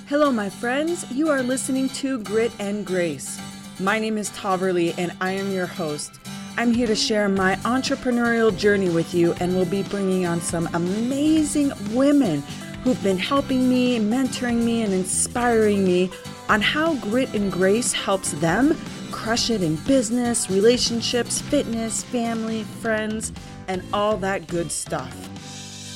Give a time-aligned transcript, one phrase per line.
[0.07, 1.05] Hello, my friends.
[1.11, 3.41] You are listening to Grit and Grace.
[3.77, 6.21] My name is Toverly, and I am your host.
[6.55, 10.69] I'm here to share my entrepreneurial journey with you, and we'll be bringing on some
[10.73, 12.41] amazing women
[12.85, 16.09] who've been helping me, mentoring me, and inspiring me
[16.47, 18.77] on how grit and grace helps them
[19.11, 23.33] crush it in business, relationships, fitness, family, friends,
[23.67, 25.13] and all that good stuff.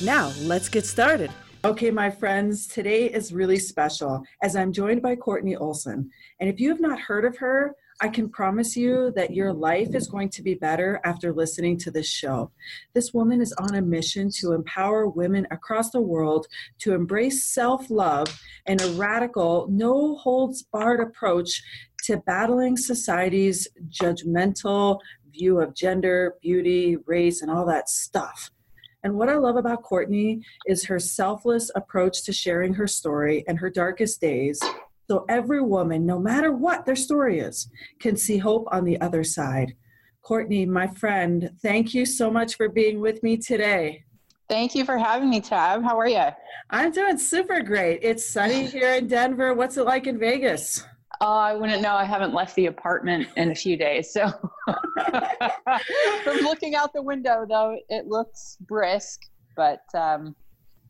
[0.03, 1.31] Now, let's get started.
[1.63, 6.09] Okay, my friends, today is really special as I'm joined by Courtney Olson.
[6.39, 9.93] And if you have not heard of her, I can promise you that your life
[9.93, 12.49] is going to be better after listening to this show.
[12.95, 16.47] This woman is on a mission to empower women across the world
[16.79, 21.61] to embrace self love and a radical, no holds barred approach
[22.05, 24.99] to battling society's judgmental
[25.31, 28.49] view of gender, beauty, race, and all that stuff.
[29.03, 33.57] And what I love about Courtney is her selfless approach to sharing her story and
[33.59, 34.59] her darkest days
[35.11, 37.67] so every woman, no matter what their story is,
[37.99, 39.75] can see hope on the other side.
[40.21, 44.05] Courtney, my friend, thank you so much for being with me today.
[44.47, 45.83] Thank you for having me, Tab.
[45.83, 46.27] How are you?
[46.69, 47.99] I'm doing super great.
[48.03, 49.53] It's sunny here in Denver.
[49.53, 50.85] What's it like in Vegas?
[51.23, 51.93] Oh, I wouldn't know.
[51.93, 54.11] I haven't left the apartment in a few days.
[54.11, 54.27] So,
[56.23, 59.21] from looking out the window, though, it looks brisk,
[59.55, 60.35] but um,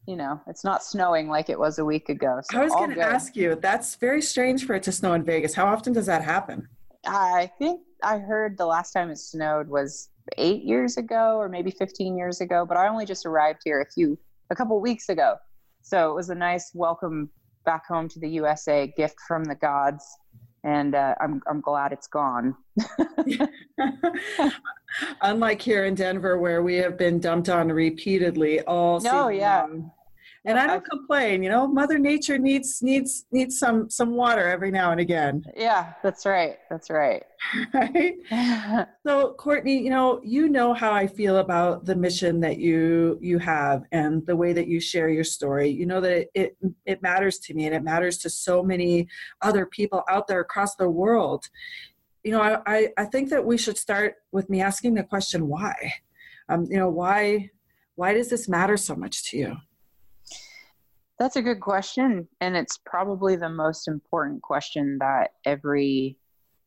[0.07, 2.39] you know, it's not snowing like it was a week ago.
[2.49, 5.23] So I was going to ask you, that's very strange for it to snow in
[5.23, 5.53] Vegas.
[5.53, 6.67] How often does that happen?
[7.05, 11.71] I think I heard the last time it snowed was eight years ago or maybe
[11.71, 14.17] 15 years ago, but I only just arrived here a few,
[14.49, 15.35] a couple weeks ago.
[15.81, 17.29] So it was a nice welcome
[17.65, 20.05] back home to the USA, gift from the gods.
[20.63, 22.55] And uh, I'm, I'm glad it's gone.
[25.21, 29.61] Unlike here in Denver, where we have been dumped on repeatedly all no, yeah.
[29.61, 29.91] Long.
[30.43, 34.71] And I don't complain, you know, Mother Nature needs needs needs some some water every
[34.71, 35.43] now and again.
[35.55, 36.57] Yeah, that's right.
[36.69, 37.23] That's right.
[37.73, 38.15] right?
[39.05, 43.37] so Courtney, you know, you know how I feel about the mission that you you
[43.37, 45.69] have and the way that you share your story.
[45.69, 49.07] You know that it it, it matters to me and it matters to so many
[49.43, 51.47] other people out there across the world
[52.23, 55.93] you know, I, I think that we should start with me asking the question why.
[56.49, 57.49] Um, you know, why
[57.95, 59.57] why does this matter so much to you?
[61.21, 66.17] That's a good question, and it's probably the most important question that every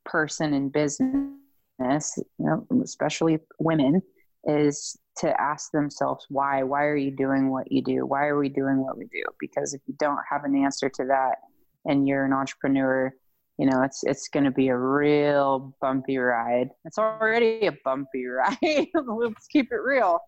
[0.04, 1.34] person in business,
[1.81, 4.00] you know, especially women,
[4.44, 6.62] is to ask themselves why.
[6.62, 8.06] Why are you doing what you do?
[8.06, 9.25] Why are we doing what we do?
[9.41, 11.38] Because if you don't have an answer to that,
[11.84, 13.12] and you're an entrepreneur,
[13.59, 18.26] you know it's it's going to be a real bumpy ride it's already a bumpy
[18.26, 20.19] ride let's keep it real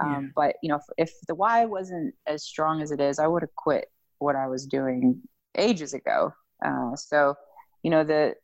[0.00, 0.28] um, yeah.
[0.34, 3.42] but you know if, if, the why wasn't as strong as it is i would
[3.42, 5.20] have quit what i was doing
[5.58, 6.32] ages ago
[6.64, 7.34] uh, so
[7.82, 8.34] you know the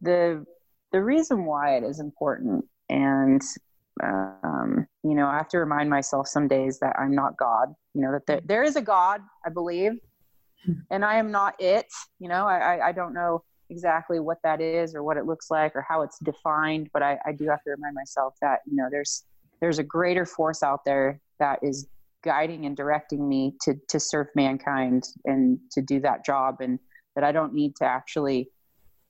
[0.00, 0.44] the
[0.92, 3.42] the reason why it is important and
[4.02, 8.02] um, you know i have to remind myself some days that i'm not god you
[8.02, 9.92] know that there, there is a god i believe
[10.90, 11.86] and i am not it
[12.18, 15.50] you know I, I, I don't know exactly what that is or what it looks
[15.50, 18.76] like or how it's defined but I, I do have to remind myself that you
[18.76, 19.24] know there's
[19.60, 21.86] there's a greater force out there that is
[22.24, 26.78] guiding and directing me to to serve mankind and to do that job and
[27.14, 28.50] that I don't need to actually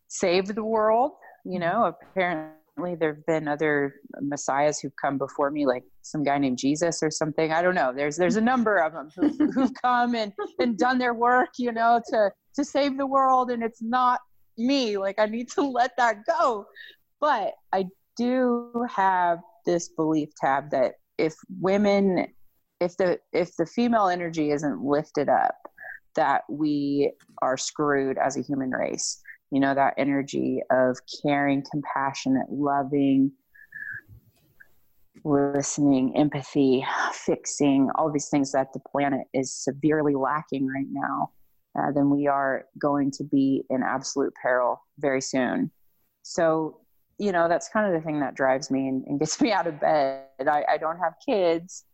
[0.09, 1.13] save the world
[1.45, 6.39] you know apparently there have been other messiahs who've come before me like some guy
[6.39, 9.73] named jesus or something i don't know there's there's a number of them who've, who've
[9.83, 13.83] come and and done their work you know to to save the world and it's
[13.83, 14.21] not
[14.59, 14.97] me.
[14.97, 16.67] Like I need to let that go.
[17.21, 22.27] But I do have this belief tab that if women
[22.81, 25.57] if the if the female energy isn't lifted up
[26.15, 27.11] that we
[27.43, 29.21] are screwed as a human race
[29.51, 33.33] you know that energy of caring compassionate loving
[35.25, 41.31] listening empathy fixing all these things that the planet is severely lacking right now
[41.79, 45.71] uh, then we are going to be in absolute peril very soon.
[46.23, 46.81] So,
[47.19, 49.67] you know, that's kind of the thing that drives me and, and gets me out
[49.67, 50.25] of bed.
[50.41, 51.85] I, I don't have kids,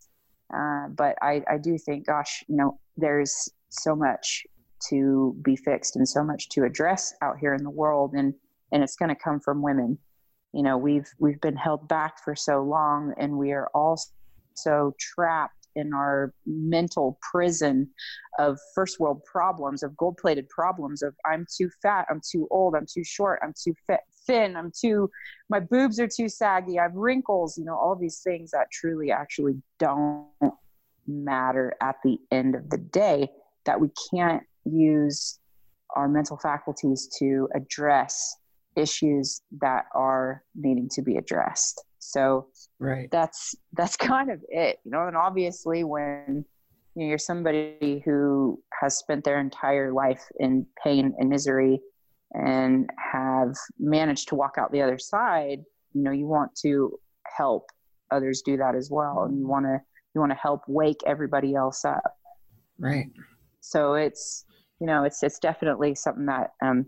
[0.55, 4.45] uh, but I, I do think, gosh, you know, there's so much
[4.89, 8.35] to be fixed and so much to address out here in the world, and
[8.73, 9.99] and it's going to come from women.
[10.53, 13.99] You know, we've we've been held back for so long, and we are all
[14.55, 17.89] so trapped in our mental prison
[18.39, 22.75] of first world problems, of gold plated problems of I'm too fat, I'm too old,
[22.75, 25.11] I'm too short, I'm too fit, thin, I'm too,
[25.49, 29.11] my boobs are too saggy, I have wrinkles, you know, all these things that truly
[29.11, 30.27] actually don't
[31.07, 33.29] matter at the end of the day,
[33.65, 35.39] that we can't use
[35.95, 38.37] our mental faculties to address
[38.77, 41.85] issues that are needing to be addressed.
[41.99, 42.49] So
[42.79, 43.09] right.
[43.11, 45.07] that's that's kind of it, you know.
[45.07, 46.45] And obviously, when
[46.95, 51.81] you know, you're somebody who has spent their entire life in pain and misery
[52.35, 55.61] and have managed to walk out the other side,
[55.93, 56.99] you know, you want to
[57.37, 57.67] help
[58.11, 59.81] others do that as well, and you want to
[60.15, 62.17] you want to help wake everybody else up.
[62.79, 63.07] Right.
[63.61, 64.45] So it's
[64.81, 66.87] you know it's it's definitely something that um,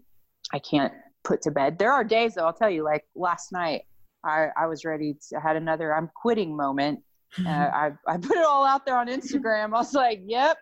[0.52, 0.92] I can't
[1.24, 1.78] put to bed.
[1.78, 3.82] There are days though, I'll tell you, like last night
[4.24, 7.00] I, I was ready to had another I'm quitting moment.
[7.44, 9.66] Uh, I, I put it all out there on Instagram.
[9.66, 10.56] I was like, yep.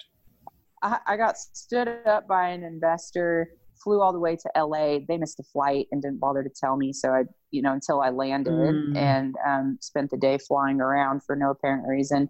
[0.82, 3.50] I, I got stood up by an investor,
[3.82, 4.98] flew all the way to LA.
[5.06, 6.92] They missed a flight and didn't bother to tell me.
[6.92, 8.96] So I, you know, until I landed mm.
[8.96, 12.28] and um, spent the day flying around for no apparent reason.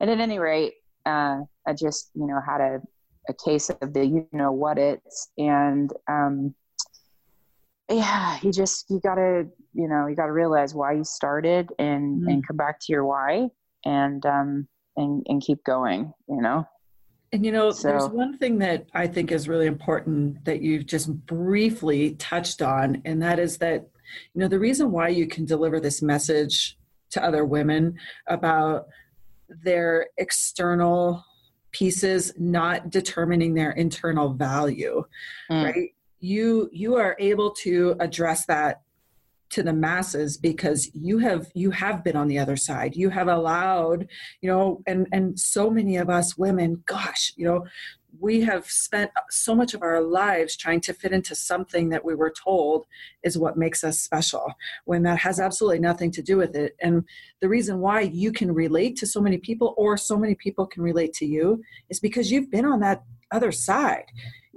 [0.00, 0.74] And at any rate,
[1.06, 2.80] uh, I just, you know, had a,
[3.28, 6.54] a case of the, you know, what it's, and um,
[7.90, 12.32] yeah, you just you gotta you know you gotta realize why you started and mm
[12.32, 13.46] and come back to your why
[13.84, 14.66] and um
[14.96, 16.12] and and keep going.
[16.28, 16.66] You know.
[17.34, 20.86] And you know, so, there's one thing that I think is really important that you've
[20.86, 23.88] just briefly touched on, and that is that,
[24.34, 26.78] you know, the reason why you can deliver this message
[27.10, 27.98] to other women
[28.28, 28.86] about
[29.48, 31.24] their external
[31.72, 35.02] pieces not determining their internal value,
[35.50, 35.64] mm.
[35.64, 35.90] right?
[36.24, 38.80] you you are able to address that
[39.50, 42.96] to the masses because you have you have been on the other side.
[42.96, 44.08] You have allowed
[44.40, 47.64] you know and and so many of us women gosh you know
[48.20, 52.14] we have spent so much of our lives trying to fit into something that we
[52.14, 52.86] were told
[53.22, 54.52] is what makes us special
[54.84, 56.76] when that has absolutely nothing to do with it.
[56.80, 57.04] And
[57.40, 60.82] the reason why you can relate to so many people or so many people can
[60.82, 63.02] relate to you is because you've been on that
[63.32, 64.06] other side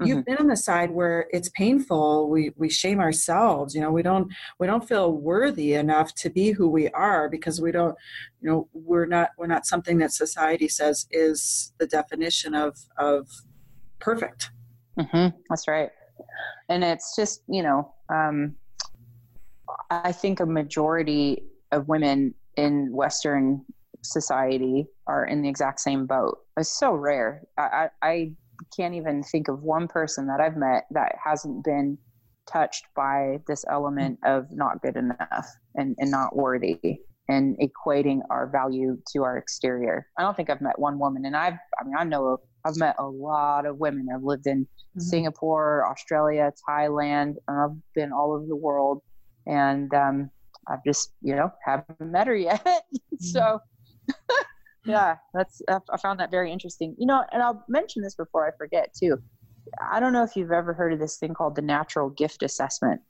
[0.04, 0.32] you've mm-hmm.
[0.32, 4.32] been on the side where it's painful we we shame ourselves you know we don't
[4.60, 7.96] we don't feel worthy enough to be who we are because we don't
[8.42, 13.28] you know we're not we're not something that society says is the definition of of
[14.00, 14.52] perfect
[15.00, 15.36] mm-hmm.
[15.50, 15.90] that's right
[16.70, 18.56] and it's just you know um
[19.90, 23.64] i think a majority of women in western
[24.04, 28.32] society are in the exact same boat it's so rare i i, I
[28.76, 31.98] can't even think of one person that I've met that hasn't been
[32.52, 37.00] touched by this element of not good enough and, and not worthy
[37.30, 40.08] and equating our value to our exterior.
[40.18, 42.96] I don't think I've met one woman and I've I mean I know I've met
[43.00, 44.08] a lot of women.
[44.14, 45.02] I've lived in mm-hmm.
[45.02, 49.02] Singapore, Australia, Thailand, I've been all over the world
[49.46, 50.30] and um,
[50.68, 52.66] I've just, you know, haven't met her yet.
[53.18, 53.26] Mm-hmm.
[53.26, 53.60] so
[54.88, 55.16] yeah.
[55.34, 56.96] That's i found that very interesting.
[56.98, 59.18] You know and i'll mention this before i forget too.
[59.92, 63.02] I don't know if you've ever heard of this thing called the natural gift assessment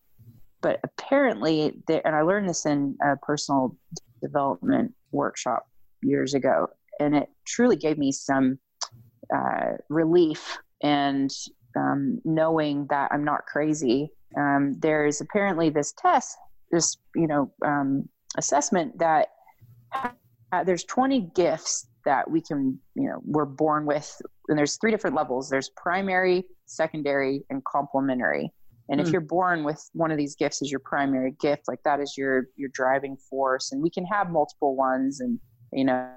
[0.62, 3.78] but apparently and i learned this in a personal
[4.22, 5.68] development workshop
[6.02, 6.68] years ago
[7.00, 8.58] and it truly gave me some
[9.36, 11.32] uh, relief and
[11.76, 14.12] um, knowing that i'm not crazy.
[14.36, 16.38] Um, there's apparently this test
[16.72, 19.28] this you know um, assessment that
[20.52, 24.92] uh, there's 20 gifts that we can you know we're born with and there's three
[24.92, 28.50] different levels there's primary secondary and complementary
[28.90, 29.04] and mm.
[29.04, 29.14] if hmm.
[29.14, 32.48] you're born with one of these gifts as your primary gift like that is your
[32.56, 35.40] your driving force and we can have multiple ones and
[35.74, 36.10] you know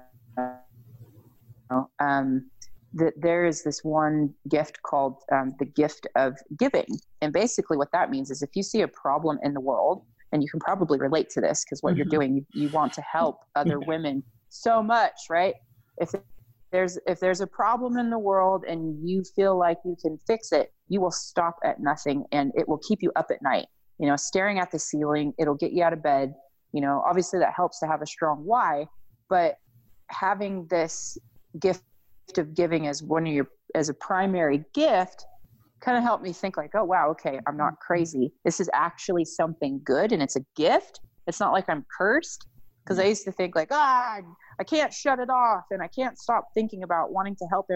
[1.99, 2.49] um,
[2.93, 6.87] that there is this one gift called um, the gift of giving
[7.21, 10.41] and basically what that means is if you see a problem in the world and
[10.41, 11.97] you can probably relate to this because what mm-hmm.
[11.97, 15.55] you're doing you, you, want to help other women so much right?
[15.97, 16.11] If
[16.71, 20.51] there's if there's a problem in the world and you feel like you can fix
[20.51, 23.67] it you will stop at nothing and it will keep you up at night.
[23.99, 26.33] You know staring at the ceiling it'll get you out of bed.
[26.71, 28.85] You know obviously that helps to have a strong why
[29.29, 29.55] but
[30.09, 31.17] having this
[31.59, 31.83] gift
[32.37, 35.25] of giving as one of your as a primary gift
[35.81, 38.31] kind of helped me think like, oh wow, okay, I'm not crazy.
[38.45, 41.01] This is actually something good and it's a gift.
[41.27, 42.47] It's not like I'm cursed.
[42.83, 44.21] Because I used to think like, ah,
[44.59, 47.67] I can't shut it off and I can't stop thinking about wanting to help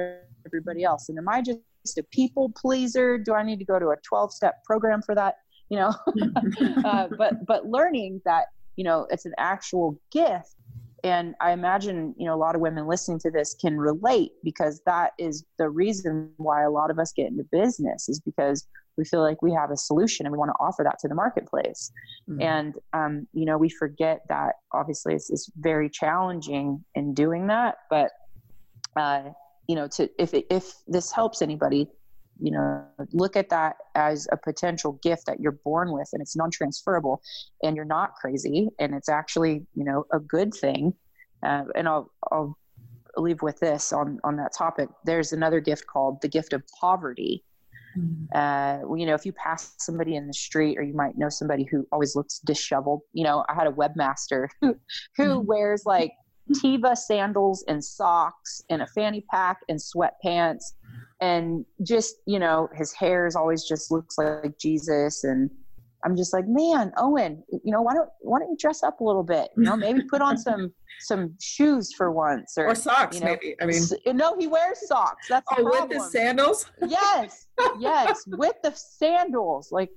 [0.47, 1.09] everybody else.
[1.09, 1.59] And am I just
[1.97, 3.19] a people pleaser?
[3.19, 5.35] Do I need to go to a 12 step program for that?
[5.69, 5.95] You know,
[6.85, 8.45] uh, but but learning that
[8.75, 10.55] you know it's an actual gift
[11.05, 14.81] and i imagine you know a lot of women listening to this can relate because
[14.85, 19.05] that is the reason why a lot of us get into business is because we
[19.05, 21.91] feel like we have a solution and we want to offer that to the marketplace
[22.29, 22.41] mm-hmm.
[22.41, 27.75] and um, you know we forget that obviously it's, it's very challenging in doing that
[27.89, 28.11] but
[28.95, 29.23] uh,
[29.67, 31.87] you know to if if this helps anybody
[32.39, 36.35] you know look at that as a potential gift that you're born with and it's
[36.35, 37.21] non-transferable
[37.63, 40.93] and you're not crazy and it's actually you know a good thing
[41.43, 42.57] uh, and I'll, I'll
[43.17, 47.43] leave with this on on that topic there's another gift called the gift of poverty
[47.97, 48.25] mm-hmm.
[48.37, 51.63] uh, you know if you pass somebody in the street or you might know somebody
[51.63, 54.75] who always looks disheveled you know i had a webmaster who
[55.15, 55.45] who mm-hmm.
[55.47, 56.11] wears like
[56.53, 60.73] Teva sandals and socks and a fanny pack and sweatpants
[61.25, 65.23] and just you know his hair is always just looks like jesus.
[65.23, 65.49] And
[66.03, 69.03] i'm just like man owen you know why don't why don't you dress up a
[69.03, 69.49] little bit?
[69.57, 73.31] You know maybe put on some some shoes for once or, or socks you know,
[73.31, 73.81] maybe i mean.
[74.17, 75.27] no he wears socks.
[75.29, 76.65] That's oh with the sandals?
[76.87, 77.47] Yes
[77.79, 79.71] yes with the sandals.
[79.71, 79.89] Like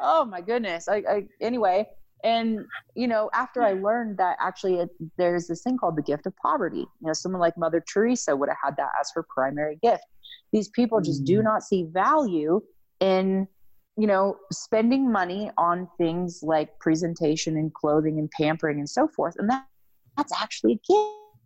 [0.00, 0.88] oh my goodness.
[0.88, 1.88] I, I anyway
[2.24, 2.60] and
[2.94, 4.88] you know after i learned that actually it,
[5.18, 6.86] there's this thing called the gift of poverty.
[7.00, 10.04] You know someone like mother teresa would have had that as her primary gift
[10.52, 11.44] these people just do mm.
[11.44, 12.60] not see value
[13.00, 13.46] in
[13.96, 19.34] you know spending money on things like presentation and clothing and pampering and so forth
[19.38, 19.66] and that
[20.16, 20.92] that's actually a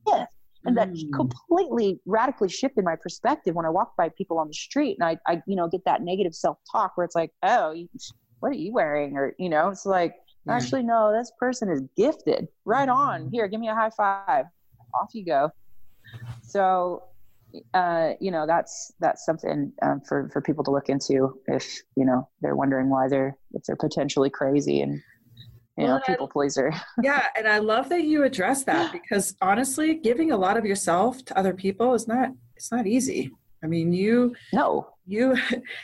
[0.09, 0.30] gift
[0.64, 1.12] and that mm.
[1.14, 5.33] completely radically shifted my perspective when i walk by people on the street and i,
[5.33, 7.75] I you know get that negative self-talk where it's like oh
[8.40, 10.14] what are you wearing or you know it's like
[10.49, 10.52] mm.
[10.52, 13.28] actually no this person is gifted right on mm.
[13.33, 14.47] here give me a high five
[14.95, 15.50] off you go
[16.42, 17.02] so
[17.75, 22.04] uh, you know that's that's something um, for for people to look into if you
[22.04, 25.02] know they're wondering why they're if they're potentially crazy and
[25.76, 26.73] you well, know people pleaser.
[27.02, 31.25] Yeah and i love that you address that because honestly giving a lot of yourself
[31.26, 33.30] to other people is not it's not easy.
[33.62, 34.88] I mean you no.
[35.07, 35.37] you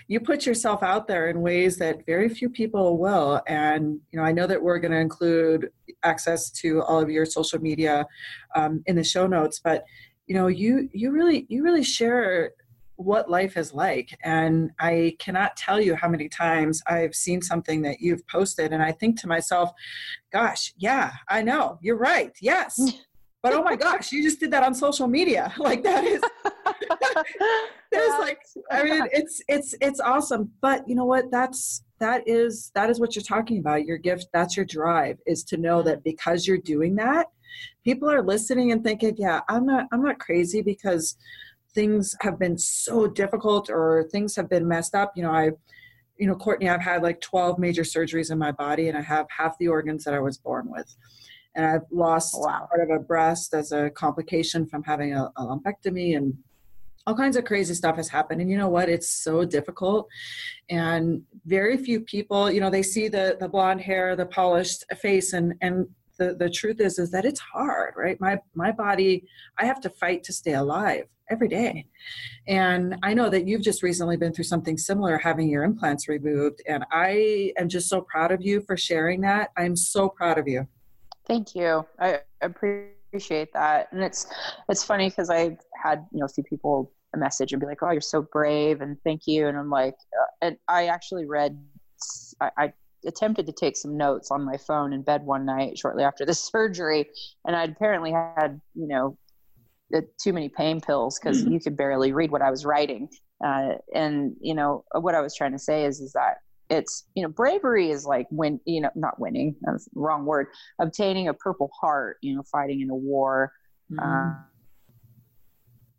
[0.08, 3.40] you put yourself out there in ways that very few people will.
[3.46, 5.70] And you know i know that we're going to include
[6.02, 8.06] access to all of your social media
[8.54, 9.84] um, in the show notes but
[10.26, 12.52] you know you you really you really share
[12.96, 14.16] what life is like.
[14.24, 18.72] And i cannot tell you how many times i've seen something that you've posted.
[18.72, 19.70] And i think to myself
[20.32, 21.78] gosh yeah i know.
[21.80, 22.32] You're right.
[22.40, 22.78] Yes.
[23.42, 25.54] But oh my gosh you just did that on social media.
[25.58, 26.20] Like that is
[27.92, 28.40] there's like
[28.72, 30.50] i mean it's it's it's awesome.
[30.60, 31.30] But you know what?
[31.30, 33.86] That's that is that is what you're talking about.
[33.86, 37.26] Your gift that's your drive is to know that because you're doing that
[37.84, 41.16] people are listening and thinking, yeah, I'm not I'm not crazy because
[41.74, 45.12] things have been so difficult or things have been messed up.
[45.14, 45.50] You know, I
[46.18, 49.26] you know, Courtney, I've had like 12 major surgeries in my body and I have
[49.28, 50.96] half the organs that I was born with.
[51.54, 52.68] And I've lost oh, wow.
[52.68, 56.36] part of a breast as a complication from having a, a lumpectomy and
[57.06, 60.08] all kinds of crazy stuff has happened and you know what it's so difficult
[60.68, 65.32] and very few people you know they see the the blonde hair the polished face
[65.32, 65.86] and and
[66.18, 68.20] the, the truth is is that it's hard right?
[68.20, 69.26] My my body
[69.58, 71.86] i have to fight to stay alive every day.
[72.46, 76.62] And i know that you've just recently been through something similar having your implants removed
[76.66, 79.50] and i am just so proud of you for sharing that.
[79.56, 80.66] I'm so proud of you.
[81.26, 81.84] Thank you.
[81.98, 83.88] I appreciate that.
[83.92, 84.26] And it's
[84.68, 87.82] it's funny because i had you know a few people a message and be like
[87.82, 89.48] oh you're so brave and thank you.
[89.48, 91.58] And i'm like uh, and i actually read
[92.40, 92.72] I, I
[93.06, 96.34] attempted to take some notes on my phone in bed one night shortly after the
[96.34, 97.08] surgery,
[97.46, 99.16] and I'd apparently had, you know,
[100.20, 101.52] too many pain pills because mm-hmm.
[101.52, 103.08] you could barely read what I was writing.
[103.44, 106.38] Uh, and you know what I was trying to say is is that
[106.70, 110.46] it's you know bravery is like when you know not winning that's the wrong word
[110.80, 113.52] obtaining a purple heart you know fighting in a war
[113.92, 114.00] mm-hmm.
[114.00, 114.34] uh,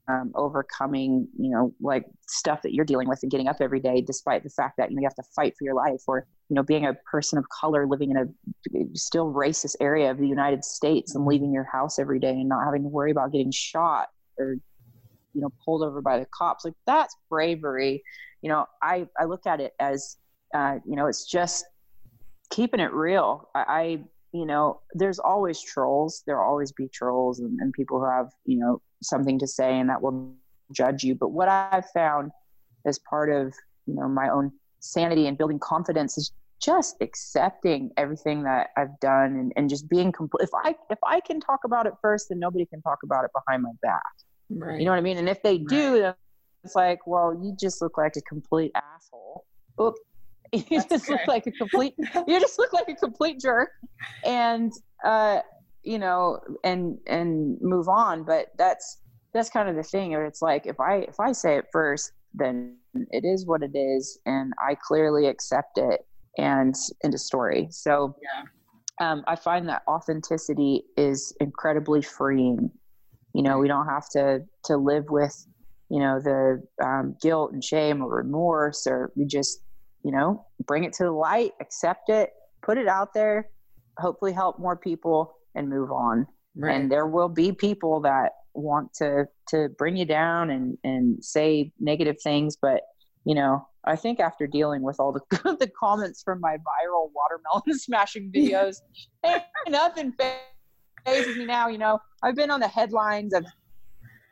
[0.08, 4.02] um, overcoming, you know, like stuff that you're dealing with and getting up every day,
[4.02, 6.56] despite the fact that, you know, you have to fight for your life or, you
[6.56, 10.64] know, being a person of color living in a still racist area of the United
[10.64, 14.08] States and leaving your house every day and not having to worry about getting shot
[14.38, 14.56] or,
[15.34, 16.64] you know, pulled over by the cops.
[16.64, 18.02] Like that's bravery.
[18.42, 20.16] You know, I, I look at it as,
[20.54, 21.66] uh, you know, it's just
[22.50, 23.50] keeping it real.
[23.54, 26.24] I, I you know, there's always trolls.
[26.26, 29.90] There'll always be trolls and, and people who have, you know, something to say and
[29.90, 30.34] that will
[30.72, 31.16] judge you.
[31.16, 32.32] But what I've found
[32.86, 33.54] as part of
[33.86, 39.36] you know my own sanity and building confidence is just accepting everything that I've done
[39.36, 40.44] and, and just being complete.
[40.44, 43.32] If I if I can talk about it first, then nobody can talk about it
[43.34, 44.02] behind my back.
[44.50, 44.80] Right.
[44.80, 45.18] You know what I mean?
[45.18, 46.02] And if they do, right.
[46.02, 46.14] then
[46.64, 49.46] it's like, well, you just look like a complete asshole.
[49.82, 49.96] Oop.
[50.54, 51.94] You That's just look like a complete.
[52.26, 53.70] you just look like a complete jerk,
[54.24, 54.72] and
[55.04, 55.42] uh,
[55.88, 58.24] you know, and and move on.
[58.24, 59.00] But that's
[59.34, 60.12] that's kind of the thing.
[60.12, 62.76] It's like if I if I say it first, then
[63.12, 66.06] it is what it is, and I clearly accept it
[66.38, 67.68] and into story.
[67.72, 69.12] So yeah.
[69.12, 72.70] um, I find that authenticity is incredibly freeing.
[73.34, 75.36] You know, we don't have to to live with,
[75.90, 79.62] you know, the um, guilt and shame or remorse, or we just,
[80.04, 83.50] you know, bring it to the light, accept it, put it out there,
[84.00, 86.28] hopefully help more people, and move on.
[86.56, 86.76] Right.
[86.76, 91.72] And there will be people that want to to bring you down and and say
[91.80, 92.82] negative things, but
[93.26, 95.22] you know, I think after dealing with all the
[95.60, 98.78] the comments from my viral watermelon smashing videos,
[99.24, 100.14] hey, nothing
[101.06, 101.68] fazes me now.
[101.68, 103.46] You know, I've been on the headlines of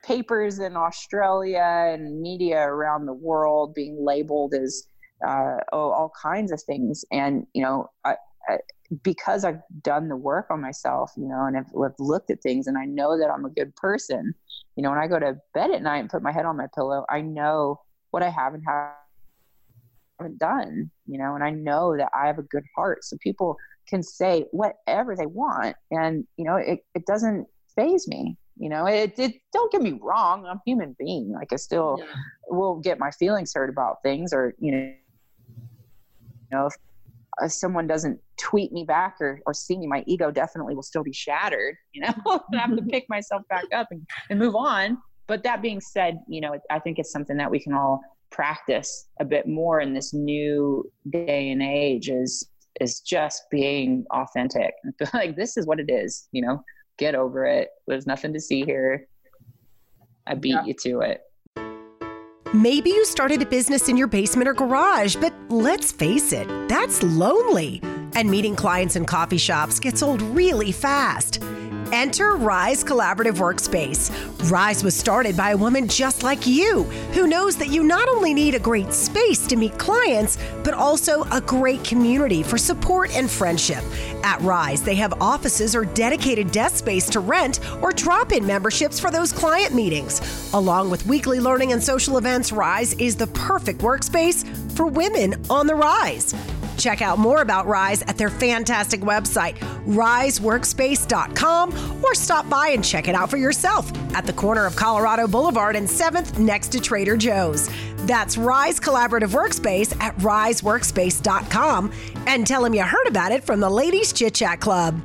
[0.03, 4.87] papers in Australia and media around the world being labeled as
[5.25, 8.15] uh, oh, all kinds of things, and you know, I,
[8.47, 8.57] I,
[9.03, 12.67] because I've done the work on myself, you know, and I've, I've, looked at things,
[12.67, 14.33] and I know that I'm a good person.
[14.75, 16.67] You know, when I go to bed at night and put my head on my
[16.75, 18.93] pillow, I know what I have and have
[20.19, 23.03] haven't done, you know, and I know that I have a good heart.
[23.03, 28.37] So people can say whatever they want and, you know, it, it doesn't faze me.
[28.57, 30.45] You know, it, it don't get me wrong.
[30.45, 31.33] I'm a human being.
[31.33, 32.05] Like I still yeah.
[32.47, 34.93] will get my feelings hurt about things or, you know,
[35.57, 36.73] you know, if,
[37.41, 41.03] if someone doesn't tweet me back or, or see me, my ego definitely will still
[41.03, 42.13] be shattered, you know,
[42.53, 42.89] I have to mm-hmm.
[42.89, 44.97] pick myself back up and, and move on.
[45.27, 48.01] But that being said, you know, I think it's something that we can all
[48.31, 52.49] practice a bit more in this new day and age is
[52.81, 54.73] is just being authentic.
[55.13, 56.61] Like this is what it is you know?
[56.97, 57.69] Get over it.
[57.87, 59.07] There's nothing to see here.
[60.27, 60.65] I beat yeah.
[60.65, 61.21] you to it
[62.55, 67.03] Maybe you started a business in your basement or garage, but let's face it, that's
[67.03, 67.81] lonely.
[68.13, 71.43] And meeting clients in coffee shops gets old really fast.
[71.91, 74.11] Enter Rise Collaborative Workspace.
[74.49, 78.33] Rise was started by a woman just like you who knows that you not only
[78.33, 83.29] need a great space to meet clients, but also a great community for support and
[83.29, 83.83] friendship.
[84.23, 88.99] At Rise, they have offices or dedicated desk space to rent or drop in memberships
[88.99, 90.21] for those client meetings.
[90.53, 95.67] Along with weekly learning and social events, Rise is the perfect workspace for women on
[95.67, 96.33] the rise.
[96.77, 103.07] Check out more about Rise at their fantastic website, riseworkspace.com, or stop by and check
[103.07, 107.17] it out for yourself at the corner of Colorado Boulevard and 7th next to Trader
[107.17, 107.69] Joe's.
[108.05, 111.91] That's Rise Collaborative Workspace at riseworkspace.com
[112.27, 114.99] and tell them you heard about it from the Ladies Chit Chat Club.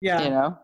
[0.00, 0.22] Yeah.
[0.22, 0.58] You know?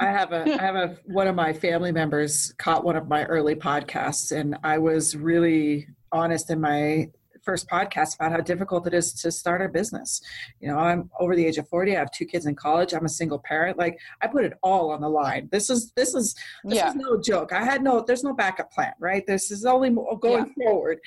[0.00, 3.24] I have a I have a one of my family members caught one of my
[3.26, 7.08] early podcasts and I was really honest in my
[7.42, 10.20] first podcast about how difficult it is to start a business.
[10.60, 11.96] You know, I'm over the age of 40.
[11.96, 12.92] I have two kids in college.
[12.92, 13.78] I'm a single parent.
[13.78, 15.48] Like I put it all on the line.
[15.50, 16.90] This is this is this yeah.
[16.90, 17.52] is no joke.
[17.52, 19.26] I had no there's no backup plan, right?
[19.26, 20.64] This is only going yeah.
[20.64, 21.00] forward.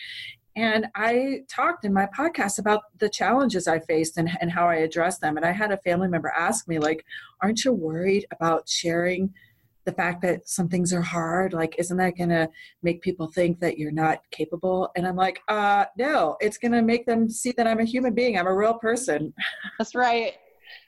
[0.56, 4.76] And I talked in my podcast about the challenges I faced and, and how I
[4.76, 5.36] addressed them.
[5.36, 7.06] And I had a family member ask me, like,
[7.42, 9.34] aren't you worried about sharing
[9.86, 12.50] the fact that some things are hard like isn't that going to
[12.82, 14.90] make people think that you're not capable?
[14.96, 18.14] And i'm like uh no it's going to make them see that i'm a human
[18.14, 19.34] being i'm a real person.
[19.78, 20.34] That's right.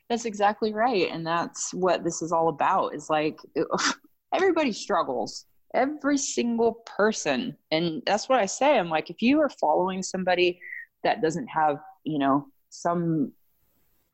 [0.09, 3.37] That's exactly right and that's what this is all about is like
[4.33, 5.45] everybody struggles.
[5.73, 10.57] Every single person and that's what i say i'm like if you are following somebody
[11.03, 13.33] that doesn't have you know some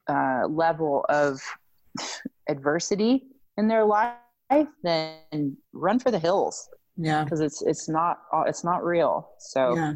[0.08, 1.40] uh, level of
[2.50, 3.24] adversity
[3.58, 4.16] in their life
[4.84, 6.70] then run for the hills.
[6.98, 9.30] Yeah, because it's it's not it's not real.
[9.40, 9.94] So yeah.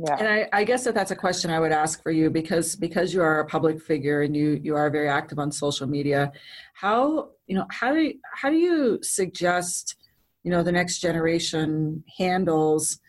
[0.00, 0.16] Yeah.
[0.16, 3.12] And I, I, guess that that's a question I would ask for you because because
[3.12, 6.30] you are a public figure and you you are very active on social media.
[6.74, 9.96] How you know how do you, how do you suggest
[10.44, 13.00] you know the next generation handles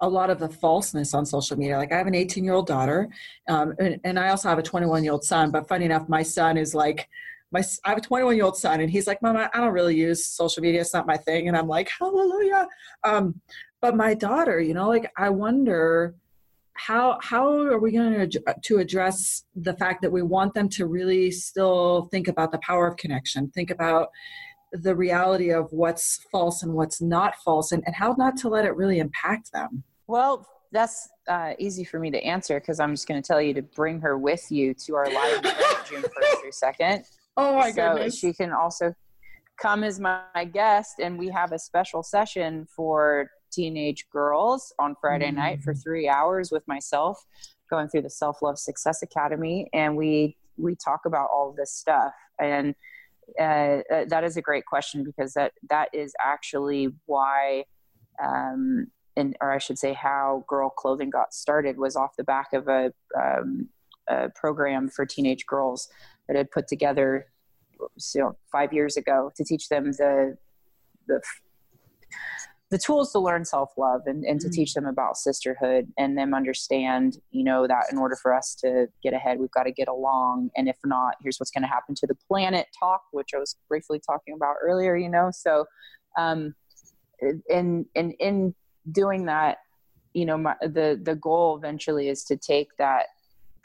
[0.00, 1.76] a lot of the falseness on social media.
[1.76, 3.08] Like I have an 18 year old daughter,
[3.48, 5.50] um, and, and I also have a 21 year old son.
[5.50, 7.08] But funny enough, my son is like
[7.50, 9.96] my I have a 21 year old son, and he's like, "Mama, I don't really
[9.96, 10.80] use social media.
[10.80, 12.68] It's not my thing." And I'm like, "Hallelujah!"
[13.04, 13.40] Um,
[13.80, 16.14] but my daughter, you know, like I wonder
[16.74, 20.86] how how are we going to to address the fact that we want them to
[20.86, 24.08] really still think about the power of connection, think about
[24.72, 28.64] the reality of what's false and what's not false, and, and how not to let
[28.64, 29.82] it really impact them.
[30.06, 33.54] Well, that's uh, easy for me to answer because I'm just going to tell you
[33.54, 35.42] to bring her with you to our live
[35.88, 37.04] June 1st through 2nd.
[37.38, 38.18] Oh my so goodness.
[38.18, 38.92] she can also
[39.60, 44.94] come as my, my guest, and we have a special session for teenage girls on
[45.00, 45.82] Friday night for Mm.
[45.82, 47.24] three hours with myself,
[47.70, 52.12] going through the Self Love Success Academy, and we we talk about all this stuff.
[52.40, 52.74] And
[53.38, 53.42] uh,
[53.92, 57.64] uh, that is a great question because that that is actually why,
[58.22, 62.52] um, and or I should say, how Girl Clothing got started was off the back
[62.52, 63.68] of a, um,
[64.08, 65.88] a program for teenage girls
[66.28, 67.26] that I had put together
[67.96, 70.36] so five years ago to teach them the
[71.06, 71.20] the
[72.70, 74.52] the tools to learn self-love and, and to Mm.
[74.52, 78.88] teach them about sisterhood and them understand you know that in order for us to
[79.02, 81.94] get ahead we've got to get along and if not here's what's going to happen
[81.94, 85.64] to the planet talk which i was briefly talking about earlier you know so
[86.18, 86.54] um
[87.48, 88.54] in in in
[88.92, 89.58] doing that
[90.12, 93.06] you know my, the the goal eventually is to take that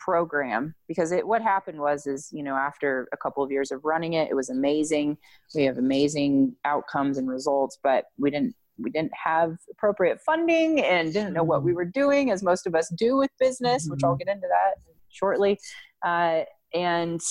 [0.03, 3.85] program because it what happened was is you know after a couple of years of
[3.85, 5.17] running it it was amazing.
[5.55, 11.13] We have amazing outcomes and results but we didn't we didn't have appropriate funding and
[11.13, 14.15] didn't know what we were doing as most of us do with business which i'll
[14.15, 14.73] get into that
[15.09, 15.59] shortly.
[16.05, 16.41] Uh,
[16.73, 17.21] and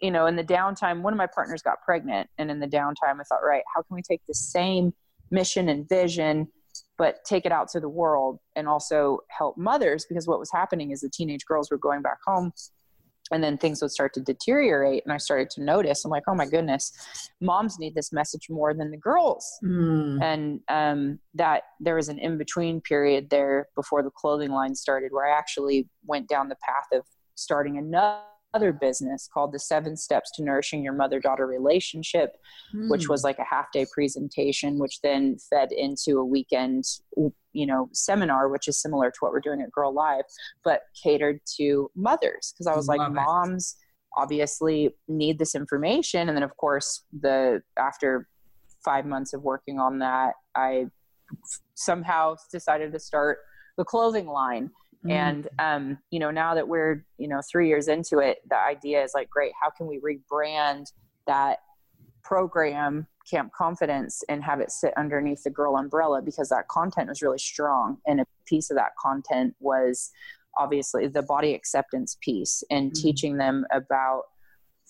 [0.00, 3.18] you know in the downtime one of my partners got pregnant and in the downtime
[3.18, 4.92] i thought right how can we take the same
[5.30, 6.46] mission and vision
[6.98, 10.90] but take it out to the world and also help mothers because what was happening
[10.90, 12.52] is the teenage girls were going back home
[13.30, 16.34] and then things would start to deteriorate and i started to notice i'm like oh
[16.34, 16.92] my goodness
[17.40, 20.22] moms need this message more than the girls Mm.
[20.22, 25.26] and um, that there was an in-between period there before the clothing line started where
[25.26, 28.20] i actually went down the path of starting another
[28.80, 32.36] business called the seven steps to nourishing your mother-daughter relationship
[32.88, 33.10] which Mm.
[33.10, 36.84] was like a half day presentation which then fed into a weekend
[37.52, 40.24] you know seminar which is similar to what we're doing at girl live
[40.64, 43.10] but catered to mothers because i was like it.
[43.12, 43.76] moms
[44.16, 48.28] obviously need this information and then of course the after
[48.84, 50.86] five months of working on that i
[51.74, 53.38] somehow decided to start
[53.76, 54.70] the clothing line
[55.06, 55.10] Mm.
[55.12, 59.02] and um, you know now that we're you know three years into it the idea
[59.04, 60.92] is like great how can we rebrand
[61.28, 61.58] that
[62.24, 67.22] program camp confidence and have it sit underneath the girl umbrella because that content was
[67.22, 70.10] really strong and a piece of that content was
[70.58, 73.00] obviously the body acceptance piece and Mhm.
[73.00, 74.24] teaching them about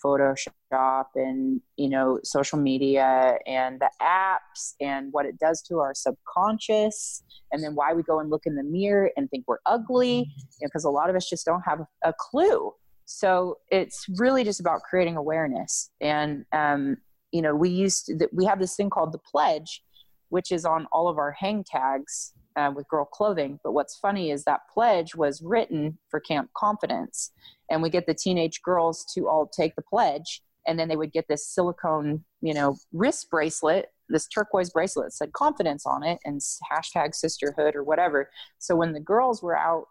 [0.03, 5.93] photoshop and you know social media and the apps and what it does to our
[5.93, 10.31] subconscious and then why we go and look in the mirror and think we're ugly
[10.61, 12.71] because a lot of us just don't have a clue.
[13.05, 16.97] So it's really just about creating awareness and um,
[17.31, 19.83] you know we used to, we have this thing called the pledge
[20.29, 23.59] which is on all of our hang tags uh, with girl clothing.
[23.63, 27.31] But what's funny is that pledge was written for camp confidence
[27.69, 31.11] and we get the teenage girls to all take the pledge and then they would
[31.11, 36.19] get this silicone you know wrist bracelet this turquoise bracelet that said confidence on it
[36.25, 39.85] and hashtag sisterhood or whatever so when the girls were out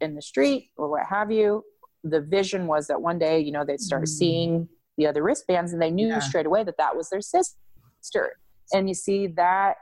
[0.00, 1.62] in the street or what have you
[2.02, 4.08] the vision was that one day you know they'd start Mm.
[4.08, 6.18] seeing the other wristbands and they knew Yeah.
[6.20, 8.32] straight away that that was their sister
[8.72, 9.76] and you see that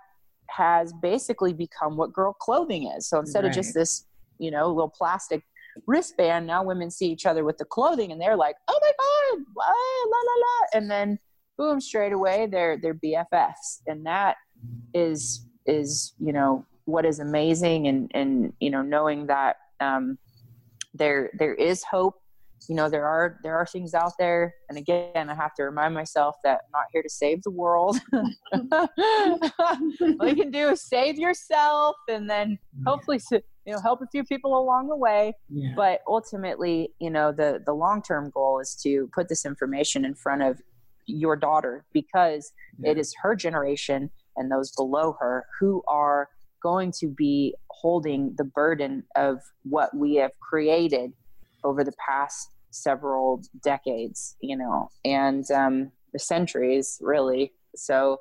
[0.51, 4.07] has basically become what girl clothing is so instead of just this
[4.39, 5.43] you know little plastic
[5.87, 6.47] wristband.
[6.47, 9.65] Now women see each other with the clothing and they're like oh my god la
[9.65, 10.67] la la, la.
[10.75, 11.19] and then
[11.59, 14.37] boom straight away they're they're bffs and that
[14.95, 17.89] is is you know what is amazing.
[17.89, 20.19] And and you know knowing that um
[20.95, 22.15] there there is hope.
[22.69, 24.55] You know there are there are things out there.
[24.69, 27.99] And again i have to remind myself that i'm not here to save the world.
[28.63, 34.07] All you can do is save yourself and then hopefully s- you know help a
[34.07, 35.35] few people along the way.
[35.49, 35.73] Yeah.
[35.77, 40.15] but ultimately you know the the long term goal is to put this information in
[40.15, 40.61] front of
[41.07, 42.53] your daughter because
[42.85, 46.29] it is her generation and those below her who are
[46.63, 51.13] going to be holding the burden of what we have created
[51.65, 57.53] over the past several decades you know and um the centuries really.
[57.75, 58.21] So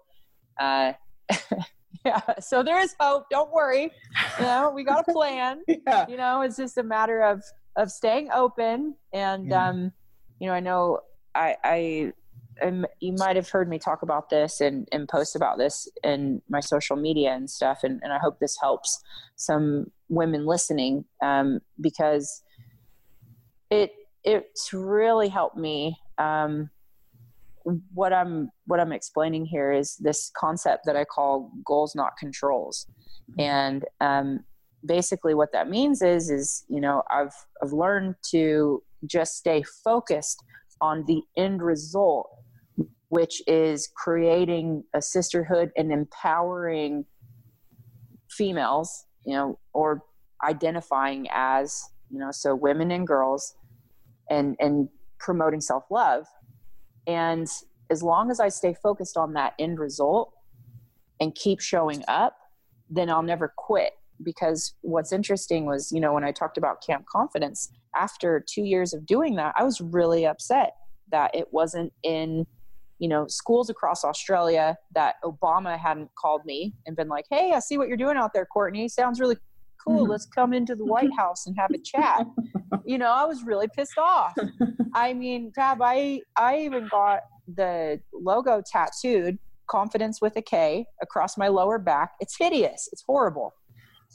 [0.60, 0.94] uh
[2.06, 3.92] yeah so there is hope don't worry
[4.40, 6.06] you know we got a plan yeah.
[6.08, 7.44] you know it's just a matter of
[7.76, 9.70] of staying open and Yeah.
[9.70, 9.92] um
[10.40, 11.00] you know i know
[11.36, 12.14] i i
[12.62, 16.44] um, you might have heard me talk about this and, and post about this in
[16.48, 19.02] my social media and stuff and, and i hope this helps
[19.36, 22.44] some women listening um, because
[23.72, 23.92] it
[24.24, 26.70] it's really helped me um,
[27.94, 32.88] what i'm what i'm explaining here is this concept that i call goals not controls.
[33.40, 34.44] And um,
[34.86, 40.44] basically what that means is is you know i've i've learned to just stay focused
[40.80, 42.30] on the end result
[43.10, 47.06] which is creating a sisterhood and empowering
[48.30, 50.02] females you know or
[50.44, 53.56] identifying as you know so women and girls
[54.30, 56.26] and and promoting self-love
[57.08, 57.48] and
[57.90, 60.34] as long as i stay focused on that end result
[61.20, 62.38] and keep showing up
[62.90, 67.06] then i'll never quit because what's interesting was, you know, when I talked about Camp
[67.06, 70.76] Confidence, after two years of doing that, I was really upset
[71.12, 72.46] that it wasn't in,
[73.00, 77.60] you know, schools across Australia that Obama hadn't called me and been like, hey, I
[77.60, 78.88] see what you're doing out there, Courtney.
[78.88, 79.38] Sounds really
[79.86, 80.06] cool.
[80.06, 82.26] Let's come into the White House and have a chat.
[82.86, 84.34] you know, I was really pissed off.
[84.94, 87.22] I mean, Tab, I, I even got
[87.54, 92.12] the logo tattooed confidence with a K across my lower back.
[92.20, 92.90] It's hideous.
[92.92, 93.54] It's horrible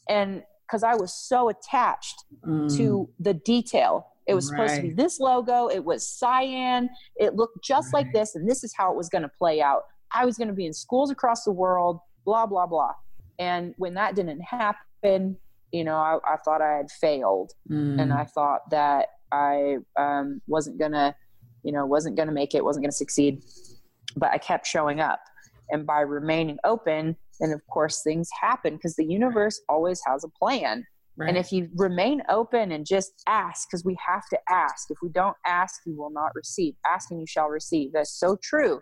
[0.09, 2.75] and because I was so attached mm.
[2.77, 4.09] to the detail.
[4.27, 4.69] It was right.
[4.69, 5.69] supposed to be this logo.
[5.69, 6.91] It was cyan.
[7.15, 8.05] It looked just right.
[8.05, 9.83] like this, and this is how it was going to play out.
[10.13, 12.93] I was going to be in schools across the world, blah blah blah.
[13.39, 15.37] And when that didn't happen,
[15.77, 18.01] you know, I, I thought I had failed, mm.
[18.01, 21.15] and I thought that I um, wasn't gonna,
[21.63, 23.43] you know, wasn't gonna make it, wasn't gonna succeed.
[24.17, 25.21] But I kept showing up,
[25.71, 30.29] and by remaining open and of course things happen because the universe always has a
[30.29, 30.85] plan.
[31.19, 31.31] Right.
[31.31, 34.91] and if you remain open and just ask because we have to ask.
[34.91, 36.75] If we don't ask you will not receive.
[36.87, 37.95] Ask and you shall receive.
[37.95, 38.81] That's so true.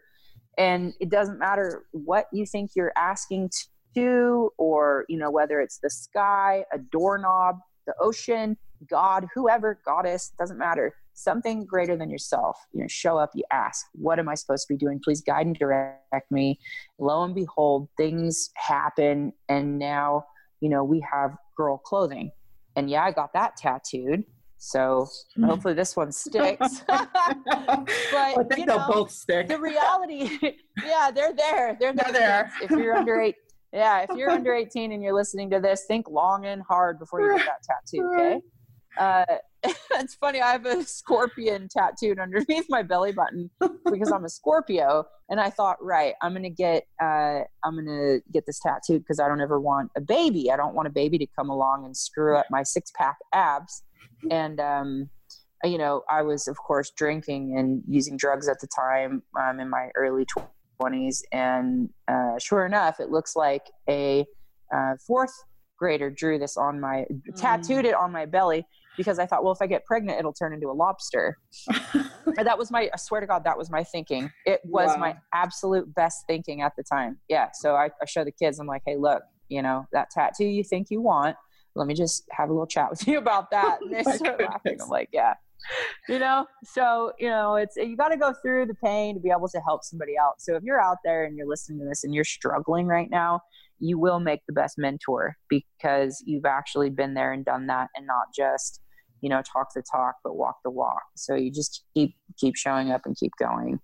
[0.59, 3.50] And it doesn't matter what you think you're asking
[3.94, 8.57] to or you know whether it's the sky a doorknob the ocean
[8.88, 12.59] god whoever goddess doesn't matter something greater than yourself.
[12.72, 15.00] You know, show up, you ask, what am I supposed to be doing?
[15.02, 16.59] Please guide and direct me.
[16.98, 19.33] Lo and behold, things happen.
[19.48, 20.26] And now,
[20.61, 22.30] you know, we have girl clothing.
[22.76, 24.24] And yeah, I got that tattooed.
[24.59, 25.44] So hmm.
[25.44, 26.83] hopefully this one sticks.
[26.88, 29.48] but I think you know, they'll both stick.
[29.48, 30.38] The reality,
[30.85, 31.76] yeah, they're there.
[31.78, 32.52] They're, they're there.
[32.62, 33.37] If you're under eight,
[33.74, 37.20] yeah, if you're under 18 and you're listening to this, think long and hard before
[37.20, 38.10] you get that tattoo.
[38.14, 38.40] Okay.
[38.96, 39.24] Uh,
[39.92, 40.40] it's funny.
[40.40, 43.50] I have a scorpion tattooed underneath my belly button
[43.90, 48.46] because I'm a Scorpio, and I thought, right, I'm gonna get, uh, I'm gonna get
[48.46, 50.50] this tattooed because I don't ever want a baby.
[50.52, 53.82] I don't want a baby to come along and screw up my six pack abs.
[54.30, 55.10] And um,
[55.64, 59.22] you know, I was of course drinking and using drugs at the time.
[59.37, 60.26] I'm um, in my early
[60.84, 64.24] 20s, and uh, sure enough, it looks like a
[64.74, 65.32] uh, fourth
[65.78, 67.20] grader drew this on my, mm.
[67.36, 68.64] tattooed it on my belly
[68.96, 71.36] because I thought, well, if I get pregnant, it'll turn into a lobster.
[72.36, 74.30] that was my, I swear to God, that was my thinking.
[74.46, 74.96] It was wow.
[74.96, 77.18] my absolute best thinking at the time.
[77.28, 77.48] Yeah.
[77.52, 80.62] So I, I show the kids, I'm like, hey, look, you know, that tattoo you
[80.62, 81.36] think you want,
[81.74, 83.78] let me just have a little chat with you about that.
[83.82, 84.78] And they start laughing.
[84.80, 85.34] I'm like, yeah.
[86.09, 89.31] You know, so, you know, it's, you got to go through the pain to be
[89.31, 90.35] able to help somebody out.
[90.38, 93.40] So if you're out there and you're listening to this and you're struggling right now,
[93.81, 98.07] you will make the best mentor because you've actually been there and done that and
[98.07, 98.81] not just
[99.20, 101.03] you know talk the talk but walk the walk.
[101.16, 103.81] So you just keep keep showing up and keep going.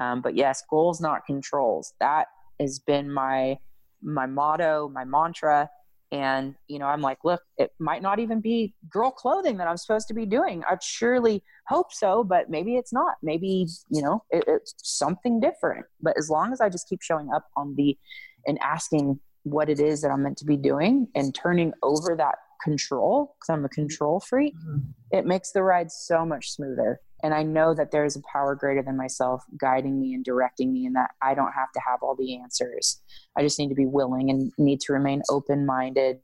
[0.00, 1.92] Um, but yes goals not controls.
[2.00, 2.26] That
[2.60, 3.58] has been my
[4.02, 5.68] my motto my mantra
[6.14, 9.76] and you know i'm like look it might not even be girl clothing that i'm
[9.76, 14.22] supposed to be doing i'd surely hope so but maybe it's not maybe you know
[14.30, 17.98] it, it's something different but as long as i just keep showing up on the
[18.46, 22.36] and asking what it is that i'm meant to be doing and turning over that
[22.62, 24.78] control because I'm a control freak, mm-hmm.
[25.10, 26.98] it makes the ride so much smoother.
[27.24, 30.74] And I know that there is a power greater than myself guiding me and directing
[30.74, 33.00] me, and that I don't have to have all the answers.
[33.34, 36.20] I just need to be willing and need to remain open minded,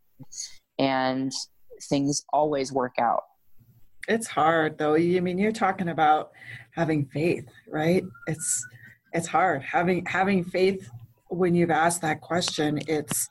[0.78, 1.32] and
[1.84, 3.22] things always work out.
[4.08, 4.94] It's hard though.
[4.94, 6.32] I mean, you're talking about
[6.72, 8.04] having faith, right?
[8.26, 8.66] It's
[9.14, 10.86] it's hard having having faith
[11.28, 12.78] when you've asked that question.
[12.86, 13.26] It's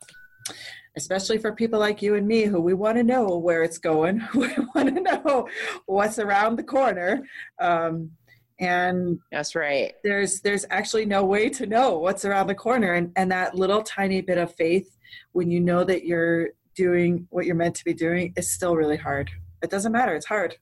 [1.00, 4.22] especially for people like you and me who we want to know where it's going
[4.36, 5.48] we want to know
[5.86, 7.24] what's around the corner
[7.60, 8.12] um,
[8.60, 9.94] and that's right.
[10.04, 13.82] there's there's actually no way to know what's around the corner and and that little
[13.82, 14.98] tiny bit of faith
[15.32, 18.98] when you know that you're doing what you're meant to be doing is still really
[18.98, 19.30] hard.
[19.62, 20.58] It doesn't matter it's hard.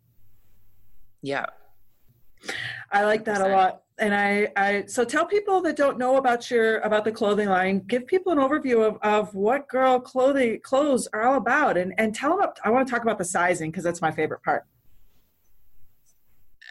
[1.21, 1.45] Yeah.
[2.91, 3.45] I like that 100%.
[3.45, 7.11] a lot and I, I so tell people that don't know about your about the
[7.11, 11.77] clothing line give people an overview of, of what girl clothing clothes are all about
[11.77, 14.43] and and tell them i want to talk about the sizing because that's my favorite
[14.43, 14.65] part.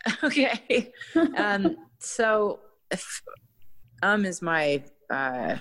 [0.23, 0.93] Okay.
[1.37, 2.61] Um so
[2.93, 3.23] if
[4.03, 5.57] um is my uh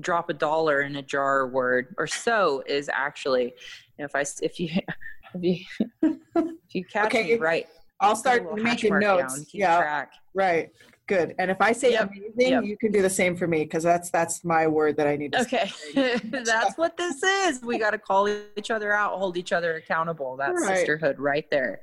[0.00, 3.54] drop a dollar in a jar word or so is actually
[3.98, 4.68] if I if you
[5.34, 7.68] if you if you catch Okay, me right,
[8.04, 9.36] I'll start making notes.
[9.36, 10.12] down, Yeah, track.
[10.34, 10.70] right.
[11.06, 11.34] Good.
[11.38, 12.64] And if I say Yep, amazing, yep.
[12.64, 15.32] you can do the same for me because that's that's my word that I need
[15.32, 15.70] to Okay,
[16.24, 17.60] that's what this is.
[17.62, 20.36] We got to call each other out, hold each other accountable.
[20.38, 20.78] That's Right.
[20.78, 21.82] sisterhood right there.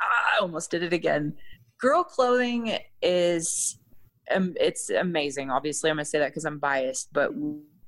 [0.00, 1.34] I almost did it again.
[1.80, 3.78] Girl clothing is,
[4.32, 5.50] um, it's amazing.
[5.50, 7.32] Obviously, I'm gonna say that because I'm biased, but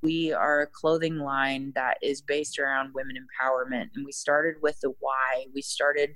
[0.01, 4.79] we are a clothing line that is based around women empowerment, and we started with
[4.81, 5.45] the why.
[5.53, 6.15] We started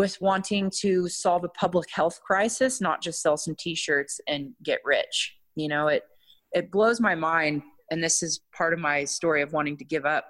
[0.00, 4.80] with wanting to solve a public health crisis, not just sell some T-shirts and get
[4.82, 5.36] rich.
[5.56, 6.04] You know, it
[6.52, 10.06] it blows my mind, and this is part of my story of wanting to give
[10.06, 10.24] up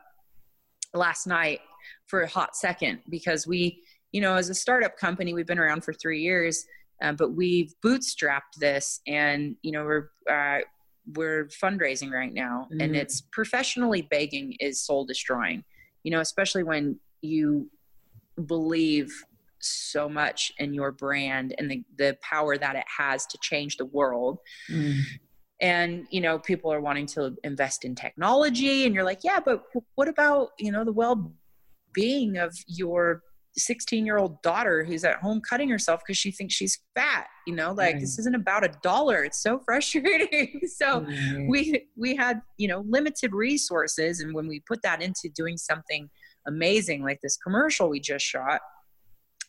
[0.93, 1.61] last night
[2.09, 3.81] for a hot second because we,
[4.11, 6.65] you know, as a startup company, we've been around for three years,
[7.01, 10.63] uh, but we've bootstrapped this, and you know, we're uh,
[11.15, 13.03] we're fundraising right now, and Mhm.
[13.03, 15.63] it's professionally begging is soul destroying.
[16.03, 17.71] You know, especially when you
[18.47, 19.09] believe
[19.61, 23.87] so much in your brand and the, the power that it has to change the
[23.87, 24.39] world
[24.71, 25.01] Mm.
[25.61, 29.63] and you know people are wanting to invest in technology and you're like yeah but
[29.97, 33.23] what about you know the well-being of your
[33.57, 37.55] 16 year old daughter who's at home cutting herself because she thinks she's fat you
[37.55, 38.01] know like Right.
[38.01, 41.47] this isn't about a dollar it's so frustrating so Right.
[41.49, 46.09] we we had you know limited resources and when we put that into doing something
[46.47, 48.61] amazing like this commercial we just shot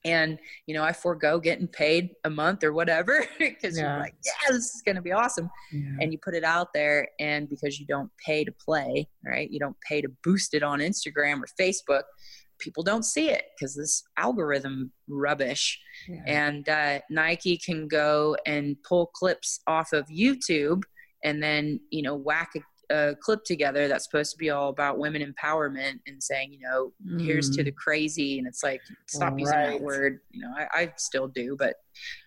[0.05, 3.91] and you know i forego getting paid a month or whatever because Yeah.
[3.93, 5.97] you're like yeah this is going to be awesome Yeah.
[5.99, 9.59] and you put it out there and because you don't pay to play right you
[9.59, 12.03] don't pay to boost it on instagram or facebook
[12.59, 16.21] people don't see it because this algorithm rubbish Yeah.
[16.27, 20.81] and uh, nike can go and pull clips off of youtube
[21.23, 22.51] and then you know whack
[22.91, 26.91] a, clip together that's supposed to be all about women empowerment and saying you know
[27.19, 27.65] here's to Mm.
[27.65, 28.37] the crazy.
[28.37, 30.19] And it's like stop using that word.
[30.31, 31.75] You know I, I still do but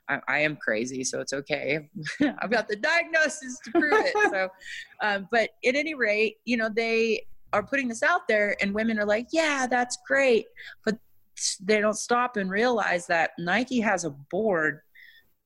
[0.09, 1.89] I, I am crazy so it's okay.
[2.41, 4.15] I've got the diagnosis to prove it.
[4.31, 4.49] So
[5.03, 8.99] um, but at any rate you know they are putting this out there and women
[8.99, 10.47] are like yeah that's great.
[10.85, 10.99] But
[11.61, 14.81] they don't stop and realize that nike has a board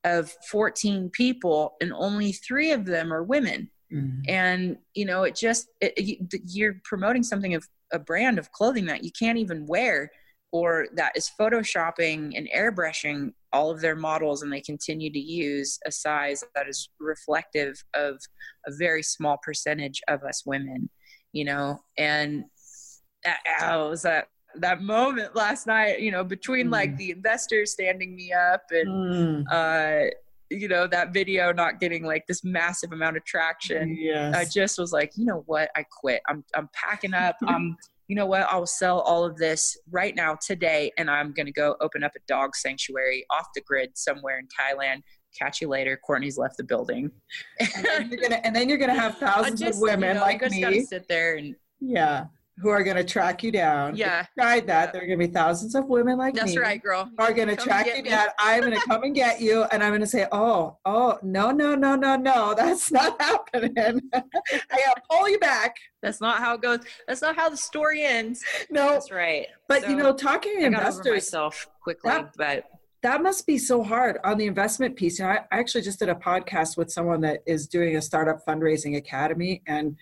[0.04, 4.20] of 14 people and only three of them are women Mm.
[4.28, 8.84] and you know it just it, you- you're promoting something of a brand of clothing
[8.86, 10.10] that you can't even wear
[10.52, 15.78] or that is photoshopping and airbrushing all of their models and they continue to use
[15.86, 18.20] a size that is reflective of
[18.66, 20.90] a very small percentage of us women
[21.32, 22.44] you know and
[23.24, 26.96] that, oh, was that that moment last night you know between like Mm.
[26.98, 29.44] the investors standing me up and Mm.
[29.50, 30.10] uh
[30.50, 34.34] you know that video not getting like this massive amount of traction Yes.
[34.34, 35.70] I just was like, you know what?
[35.76, 36.20] I quit.
[36.28, 37.36] I'm I'm packing up.
[37.46, 37.76] I'm
[38.08, 38.42] you know what?
[38.48, 42.12] I'll sell all of this right now today and I'm going to go open up
[42.16, 45.02] a dog sanctuary off the grid somewhere in Thailand.
[45.38, 45.98] Catch you later.
[46.06, 47.10] Courtney's left the building.
[47.60, 50.20] and then you're gonna and then you're gonna have thousands just, of women you know,
[50.20, 50.60] like I just me.
[50.62, 52.26] gotta sit there and Yeah.
[52.60, 53.96] Who are gonna track you down.
[53.96, 54.24] Yeah.
[54.38, 54.90] tried that, Yeah.
[54.92, 56.58] there are gonna be thousands of women like that's me.
[56.58, 57.08] right, girl.
[57.18, 58.10] Are gonna track you me.
[58.10, 58.28] down.
[58.38, 61.94] I'm gonna come and get you, and I'm gonna say, "Oh, oh, no, no, no,
[61.94, 64.20] no, no, that's not happening." I
[64.70, 65.76] gotta pull you back.
[66.02, 66.80] That's not how it goes.
[67.06, 68.44] That's not how the story ends.
[68.70, 69.46] No, That's right.
[69.68, 72.64] but So, you know, talking to I got over investors, myself quickly, That- but
[73.02, 75.20] that must be so hard on the investment piece.
[75.20, 78.44] You know, I actually just did a podcast with someone that is doing a startup
[78.44, 79.96] fundraising academy, and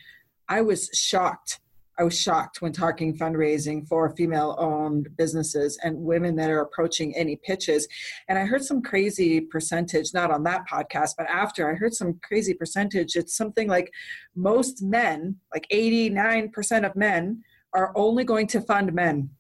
[0.49, 1.61] I was shocked.
[1.99, 7.17] I was shocked when talking fundraising for female owned businesses and women that are approaching
[7.17, 7.89] any pitches.
[8.29, 12.21] And I heard some crazy percentage, not on that podcast, but after I heard some
[12.23, 13.17] crazy percentage.
[13.17, 13.91] It's something like
[14.35, 19.31] most men, like 89% of men, are only going to fund men,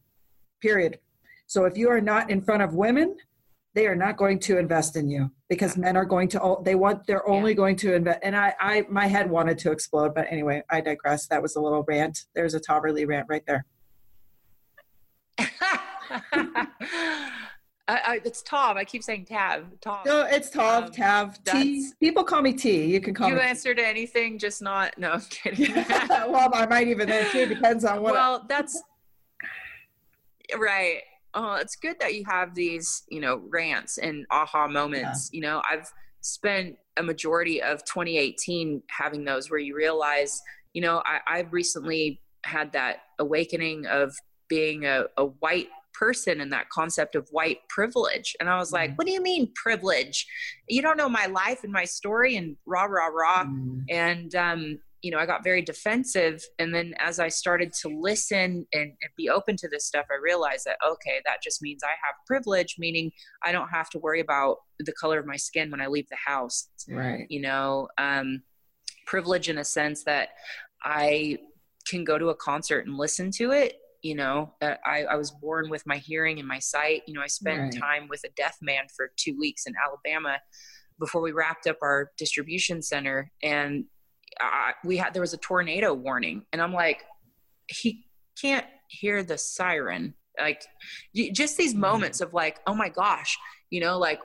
[0.62, 0.99] period.
[1.47, 3.16] So if you are not in front of women,
[3.75, 7.07] they are not going to invest in you because men are going to they want
[7.07, 10.63] they're only going to invest and I, I my head wanted to explode but anyway
[10.71, 13.65] i digress that was a little rant there's a Toverly rant right there
[17.88, 18.77] I, I, it's Tom.
[18.77, 19.81] I keep saying Tab.
[19.81, 20.01] Tom.
[20.05, 23.40] no it's tav Um, tav t people call me t you can call you me
[23.40, 24.99] You answer to anything, just not.
[24.99, 25.73] No, I'm kidding.
[26.11, 28.83] well i might even there too depends on what well, that's
[30.59, 31.03] right.
[31.37, 35.29] Uh, it's good that you have these, you know, rants and aha moments.
[35.33, 40.41] You know, I've spent a majority of 2018 having those where you realize,
[40.73, 44.17] you know, I, I've recently had that awakening of
[44.49, 48.35] being a, a white person and that concept of white privilege.
[48.41, 48.97] And I was like, Mhm.
[48.97, 50.27] what do you mean privilege?
[50.69, 54.79] You don't know my life and my story and rah, rah, rah Mm, and um,
[55.03, 56.42] you know, I got very defensive.
[56.59, 60.17] And then as I started to listen and, and, be open to this stuff, I
[60.23, 63.13] realized that, okay, that just means I have privilege, meaning
[63.44, 66.17] I don't have to worry about the color of my skin when I leave the
[66.25, 66.69] house.
[66.88, 67.27] Right.
[67.29, 68.42] You know, um,
[69.07, 70.31] privilege in a sense that
[70.83, 71.38] I
[71.88, 73.77] can go to a concert and listen to it.
[74.03, 77.03] You know, uh, I, I was born with my hearing and my sight.
[77.07, 77.81] You know, I spent right.
[77.81, 80.38] time with a deaf man for two weeks in Alabama
[80.99, 83.31] before we wrapped up our distribution center.
[83.42, 83.85] And
[84.85, 87.05] we had there was a tornado warning, and I'm like,
[87.69, 88.07] he
[88.41, 90.15] can't hear the siren.
[90.39, 90.63] Like,
[91.15, 91.81] just these mm-hmm.
[91.81, 93.39] moments of like, oh my gosh,
[93.71, 94.21] you know, like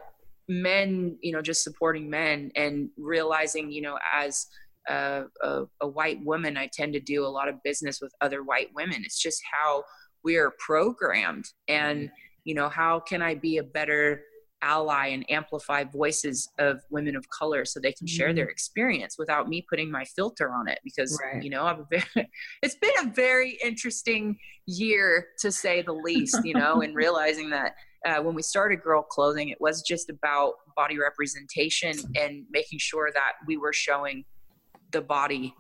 [0.50, 4.48] men, you know, just supporting men and realizing, you know, as
[4.90, 8.44] a, a, a white woman, I tend to do a lot of business with other
[8.44, 9.04] white women.
[9.06, 9.84] It's just how
[10.24, 12.16] we are programmed, and mm-hmm.
[12.44, 14.24] you know, how can I be a better
[14.62, 18.16] ally and amplify voices of women of color so they can mm-hmm.
[18.16, 18.52] share their mm-hmm.
[18.52, 21.44] experience without me putting my filter on it because right.
[21.44, 22.04] you know I've very,
[22.64, 27.76] it's been a very interesting year to say the least you know and realizing that
[28.06, 33.12] uh, when we started girl clothing it was just about body representation and making sure
[33.14, 34.24] that we were showing
[34.92, 35.54] the body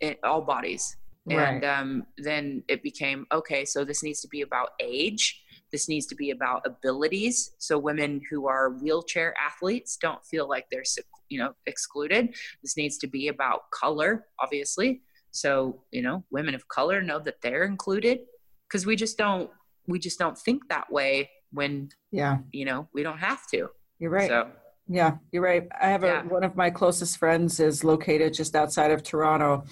[0.00, 1.54] in all bodies right.
[1.54, 5.42] and um, then it became okay so this needs to be about age
[5.76, 7.52] this needs to be about abilities.
[7.58, 10.84] So women who are wheelchair athletes don't feel like they're
[11.28, 12.34] you know excluded.
[12.62, 15.02] This needs to be about color, obviously.
[15.32, 18.20] So you know, women of color know that they're included
[18.66, 19.50] because we just don't
[19.86, 23.68] we just don't think that way when yeah you know we don't have to.
[23.98, 24.30] You're right.
[24.30, 24.48] So,
[24.88, 25.68] yeah, you're right.
[25.78, 26.22] I have a, yeah.
[26.22, 29.64] one of my closest friends is located just outside of Toronto,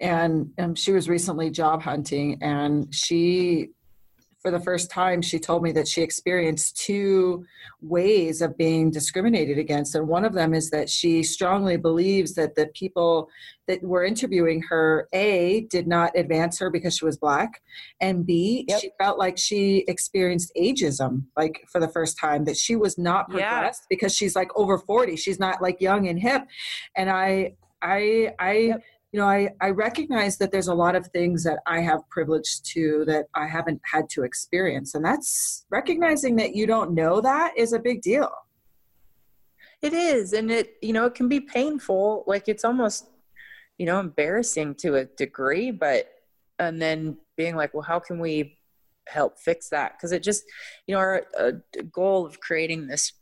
[0.00, 3.70] and um, she was recently job hunting, and she
[4.46, 7.44] for the first time, she told me that she experienced two
[7.80, 9.96] ways of being discriminated against.
[9.96, 13.28] And one of them is that she strongly believes that the people
[13.66, 17.60] that were interviewing her, A, did not advance her because she was black,
[18.00, 18.80] and B, yep.
[18.80, 23.28] she felt like she experienced ageism, like for the first time, that she was not
[23.28, 23.86] progressed yeah.
[23.90, 25.16] because she's like over 40.
[25.16, 26.44] She's not like young and hip.
[26.96, 28.82] And I, I, I, yep
[29.16, 32.60] you know, I, I recognize that there's a lot of things that I have privilege
[32.74, 34.94] to that I haven't had to experience.
[34.94, 38.30] And that's recognizing that you don't know that is a big deal.
[39.80, 40.34] It is.
[40.34, 42.24] And it, you know, it can be painful.
[42.26, 43.08] Like it's almost,
[43.78, 46.10] you know, embarrassing to a degree, but,
[46.58, 48.58] and then being like, well, how can we
[49.08, 49.94] help fix that?
[49.96, 50.44] Because it just,
[50.86, 51.52] you know, our uh,
[51.90, 53.14] goal of creating this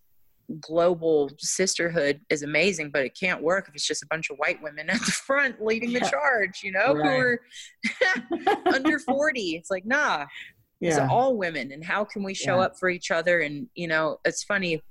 [0.60, 4.62] global sisterhood is amazing, but it can't work if it's just a bunch of white
[4.62, 7.04] women at the front leading the charge, you know, right.
[7.04, 7.40] who are
[8.74, 9.56] under 40.
[9.56, 10.26] It's like, nah,
[10.80, 10.90] yeah.
[10.90, 11.72] it's all women.
[11.72, 12.66] And how can we show yeah.
[12.66, 13.40] up for each other?
[13.40, 14.82] And, you know, it's funny.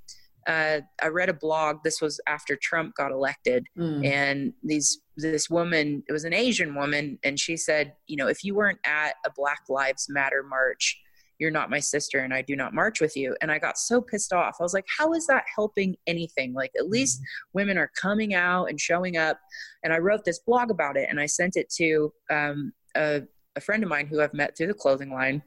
[0.46, 1.78] Uh, I read a blog.
[1.84, 4.04] This was after Trump got elected, mm.
[4.06, 8.44] and these this woman, it was an Asian woman, and she said, you know, if
[8.44, 11.00] you weren't at a Black Lives Matter march,
[11.44, 13.36] you're not my sister and I do not march with you.
[13.42, 14.56] And I got so pissed off.
[14.58, 16.54] I was like, how is that helping anything?
[16.54, 17.58] Like, at least mm-hmm.
[17.58, 19.38] women are coming out and showing up.
[19.82, 23.22] And I wrote this blog about it and I sent it to um, a,
[23.56, 25.42] a friend of mine who I've met through the clothing line.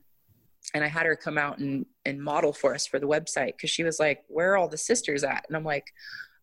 [0.75, 3.71] And I had her come out and, and model for us for the website because
[3.71, 5.45] she was like, Where are all the sisters at?
[5.47, 5.85] And I'm like,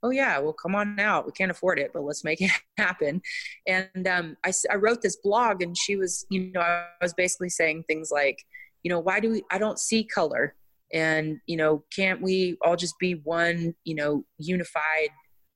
[0.04, 3.20] oh yeah well come on out we can't afford it but let's make it happen
[3.66, 7.48] and um, I, I wrote this blog and she was you know i was basically
[7.48, 8.38] saying things like
[8.84, 10.54] you know why do we i don't see color.
[10.92, 15.08] And you know can't we all just be one you know unified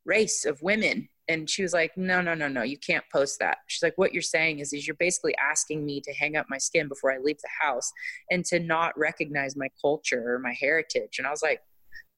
[0.04, 1.08] race of women?
[1.28, 3.58] And she was like no no no no you can't post that.
[3.68, 6.58] She's like what you're saying is is you're basically asking me to hang up my
[6.58, 7.92] skin before i leave the house
[8.30, 11.18] and to not recognize my culture or my heritage.
[11.18, 11.60] And i was like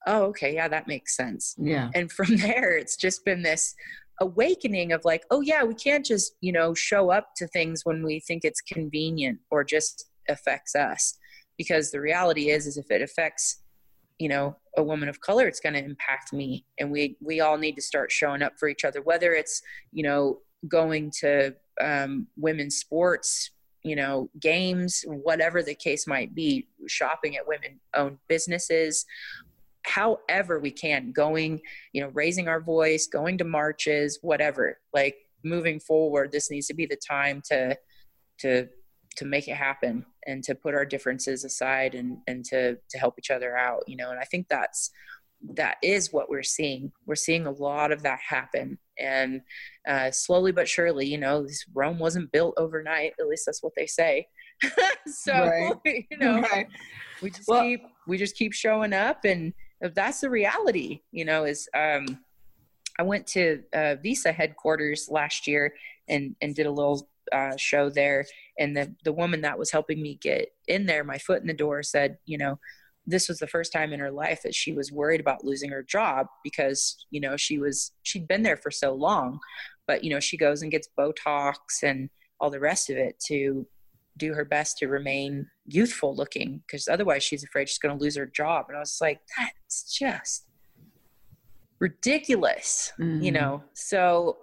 [0.06, 1.56] oh okay yeah that makes sense.
[1.58, 1.90] Yeah.
[1.94, 3.74] And from there it's just been this
[4.22, 8.04] awakening of like oh yeah we can't just you know show up to things when
[8.04, 11.18] we think it's convenient or just affects us.
[11.58, 13.62] Because the reality is is if it affects
[14.20, 16.64] you know a woman of color it's going to impact me.
[16.78, 19.62] And we we all need to start showing up for each other whether it's
[19.92, 23.50] you know going to um, women's sports
[23.82, 29.04] you know games whatever the case might be shopping at women owned businesses.
[29.86, 31.60] However we can going
[31.92, 36.74] you know raising our voice going to marches whatever like moving forward this needs to
[36.74, 37.74] be the time to
[38.38, 38.68] to
[39.16, 43.14] to make it happen and to put our differences aside and and to to help
[43.18, 44.90] each other out you know and i think that's
[45.54, 49.40] that is what we're seeing we're seeing a lot of that happen and
[49.88, 53.72] uh, slowly but surely you know this rome wasn't built overnight at least that's what
[53.76, 54.26] they say
[55.06, 55.74] so right.
[56.10, 56.66] you know right.
[57.22, 59.54] we just well, keep we just keep showing up and
[59.94, 62.18] that's the reality you know is um
[62.98, 65.72] I went to uh, Visa headquarters last year
[66.06, 68.24] and and did a little uh, show there,
[68.58, 71.54] and the the woman that was helping me get in there, my foot in the
[71.54, 72.58] door, said, you know,
[73.06, 75.82] this was the first time in her life that she was worried about losing her
[75.82, 79.38] job because you know she was she'd been there for so long,
[79.86, 82.10] but you know she goes and gets Botox and
[82.40, 83.66] all the rest of it to
[84.16, 88.16] do her best to remain youthful looking because otherwise she's afraid she's going to lose
[88.16, 88.66] her job.
[88.68, 90.46] And i was like that's just
[91.78, 93.22] ridiculous mm-hmm.
[93.22, 93.62] you know?
[93.72, 94.38] So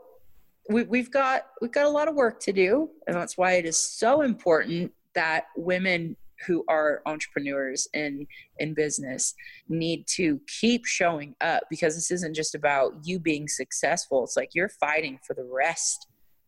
[0.70, 3.66] we, we've got we've got a lot of work to do and that's why it
[3.66, 6.16] is so important that women
[6.46, 8.28] who are entrepreneurs in
[8.60, 9.34] in business
[9.70, 14.24] need to keep showing up because this isn't just about you being successful.
[14.24, 16.08] It's like you're fighting for the rest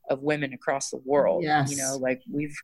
[0.09, 1.69] of women across the world yes.
[1.69, 2.55] you know like we've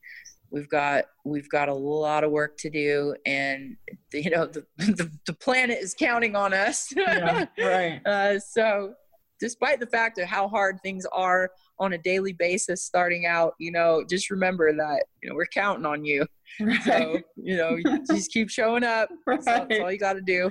[0.50, 3.76] we've got we've got a lot of work to do and
[4.14, 6.92] you know the the, the planet is counting on us.
[6.96, 8.02] Yeah, right.
[8.06, 8.94] Uh, so
[9.40, 13.72] despite the fact of how hard things are on a daily basis starting out you
[13.72, 16.26] know just remember that you know we're counting on you
[16.60, 16.84] right.
[16.84, 19.42] so you know you just keep showing up right.
[19.44, 20.50] that's, all, that's all you got to do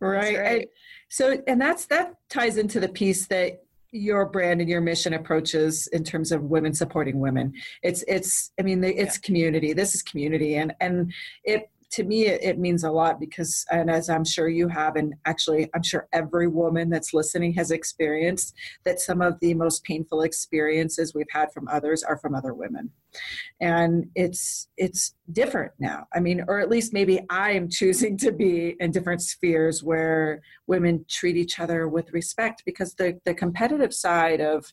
[0.00, 0.38] right.
[0.38, 0.60] right.
[0.60, 0.66] And
[1.08, 3.60] so and that's that ties into the piece that
[3.94, 7.52] your brand and your mission approaches in terms of women supporting women
[7.84, 9.20] it's it's i mean it's yeah.
[9.22, 11.12] community this is community and and
[11.44, 14.96] it to me it, it, means a lot because and as i'm sure you have
[14.96, 19.84] and actually i'm sure every woman that's listening has experienced that some of the most
[19.84, 22.90] painful experiences we've had from others are from other women.
[23.60, 26.06] And it's it's different now.
[26.12, 31.04] I mean or at least maybe i'm choosing to be in different spheres where women
[31.08, 34.72] treat each other with respect because the the competitive side of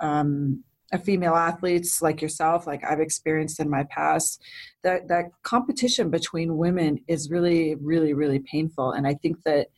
[0.00, 0.64] um,
[0.98, 4.42] female athletes like yourself like i've experienced in my past
[4.82, 8.92] that that competition between women is really really really painful.
[8.92, 9.68] And i think that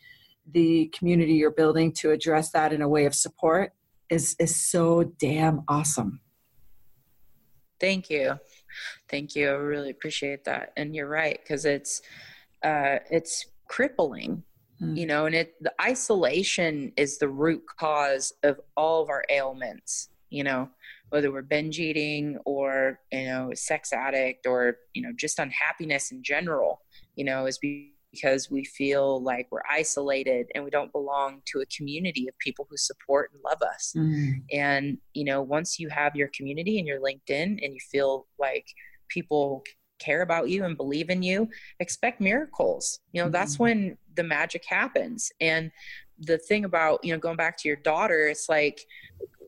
[0.50, 3.72] the community you're building to address that in a way of support
[4.10, 6.20] is is so damn awesome.
[7.80, 8.38] Thank you.
[9.08, 9.48] Thank you.
[9.48, 10.72] I really appreciate that.
[10.76, 12.02] And you're right because it's
[12.62, 14.42] uh it's crippling
[14.80, 14.96] mm.
[14.96, 20.10] you know and it the isolation is the root cause of all of our ailments
[20.28, 20.68] you know
[21.12, 26.22] whether we're binge eating or you know sex addict or you know just unhappiness in
[26.22, 26.80] general
[27.16, 31.66] you know is because we feel like we're isolated and we don't belong to a
[31.66, 34.38] community of people who support and love us mm-hmm.
[34.52, 38.66] and you know once you have your community and your linkedin and you feel like
[39.08, 39.62] people
[39.98, 41.46] care about you and believe in you
[41.78, 43.32] expect miracles you know mm-hmm.
[43.32, 45.70] that's when the magic happens and
[46.18, 48.86] the thing about you know going back to your daughter it's like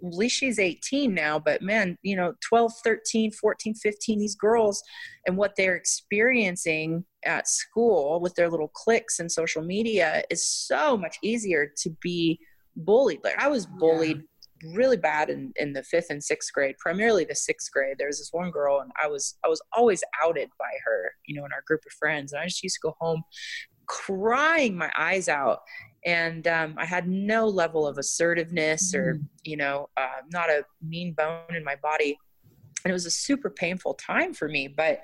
[0.07, 4.83] at least she's 18 now but man you know 12 13 14 15 these girls
[5.27, 10.97] and what they're experiencing at school with their little clicks and social media is so
[10.97, 12.39] much easier to be
[12.77, 13.21] bullied.
[13.25, 14.23] Like i was bullied
[14.63, 14.71] yeah.
[14.75, 17.97] really bad in, in the fifth and sixth grade primarily the sixth grade.
[17.99, 21.37] There was this one girl and i was i was always outed by her you
[21.37, 22.33] know in our group of friends.
[22.33, 23.23] And i just used to go home
[23.87, 25.61] crying my eyes out
[26.05, 28.99] and um, I had no level of assertiveness mm.
[28.99, 32.19] or you know uh, not a mean bone in my body,
[32.85, 34.69] and it was a super painful time for me.
[34.69, 35.03] But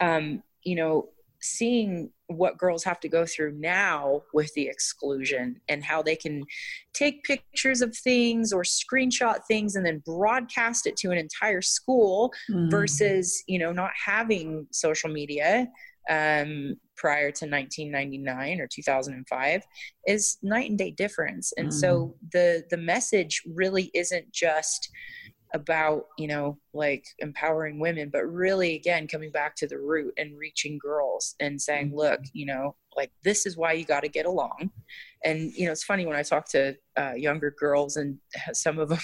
[0.00, 1.08] um, you know,
[1.40, 6.44] seeing what girls have to go through now with the exclusion and how they can
[6.92, 12.32] take pictures of things or screenshot things and then broadcast it to an entire school
[12.50, 12.70] mm.
[12.70, 15.68] versus you know not having social media
[16.08, 19.62] um, prior to 1999 or 2005
[20.06, 21.72] is night and day difference and mm.
[21.72, 24.90] so the the message really isn't just
[25.54, 30.38] about you know like empowering women but really again coming back to the root and
[30.38, 31.98] reaching girls and saying mm-hmm.
[31.98, 34.70] look you know like this is why you got to get along
[35.24, 38.18] and you know it's funny when i talk to uh, younger girls and
[38.52, 39.00] some of them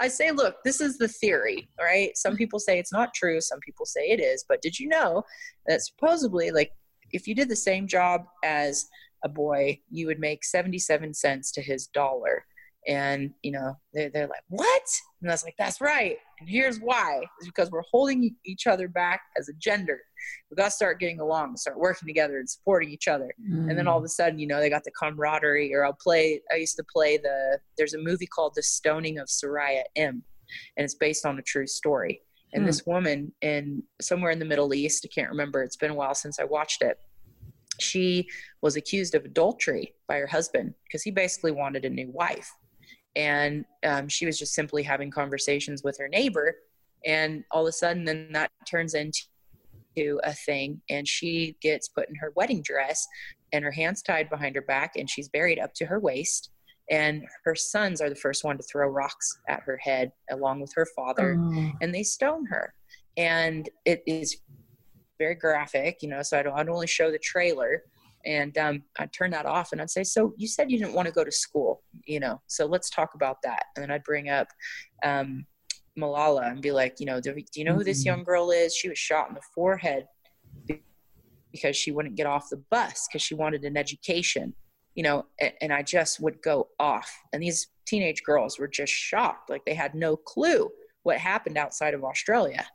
[0.00, 2.38] i say look this is the theory right some mm-hmm.
[2.38, 5.22] people say it's not true some people say it is but did you know
[5.66, 6.72] that supposedly like
[7.12, 8.86] if you did the same job as
[9.24, 12.44] a boy you would make 77 cents to his dollar.
[12.86, 14.82] And you know they're, they're like what?
[15.20, 16.16] And i was like that's right.
[16.40, 17.22] And here's why.
[17.38, 20.00] It's because we're holding each other back as a gender.
[20.50, 23.30] We got to start getting along start working together and supporting each other.
[23.42, 23.68] Mm.
[23.68, 26.40] and then all of a sudden you know they got the camaraderie or i'll play
[26.52, 30.22] i used to play the there's a movie called the stoning of soraya m
[30.76, 32.20] and it's based on a true story
[32.52, 32.66] and mm.
[32.66, 36.14] this woman in somewhere in the middle east i can't remember it's been a while
[36.14, 36.98] since i watched it
[37.80, 38.26] she
[38.60, 42.50] was accused of adultery by her husband because he basically wanted a new wife
[43.16, 46.56] and um, she was just simply having conversations with her neighbor
[47.04, 52.08] and all of a sudden then that turns into a thing and she gets put
[52.08, 53.06] in her wedding dress
[53.52, 56.50] and her hands tied behind her back and she's buried up to her waist
[56.90, 60.72] and her sons are the first one to throw rocks at her head along with
[60.74, 61.70] her father Oh.
[61.82, 62.72] and they stone her.
[63.16, 64.38] And it is
[65.18, 67.82] very graphic you know so i'd, I'd only show the trailer.
[68.24, 71.06] And um, i'd turn that off and i'd say so you said you didn't want
[71.06, 73.64] to go to school you know so let's talk about that.
[73.74, 74.48] And then i'd bring up
[75.04, 75.44] um,
[75.98, 78.74] malala and be like you know do, do you know who this young girl is?
[78.74, 80.06] She was shot in the forehead
[81.52, 84.54] because she wouldn't get off the bus because she wanted an education
[84.98, 85.24] you know
[85.60, 87.08] and, i just would go off.
[87.32, 89.48] And these teenage girls were just shocked.
[89.48, 90.68] Like they had no clue
[91.04, 92.66] what happened outside of australia.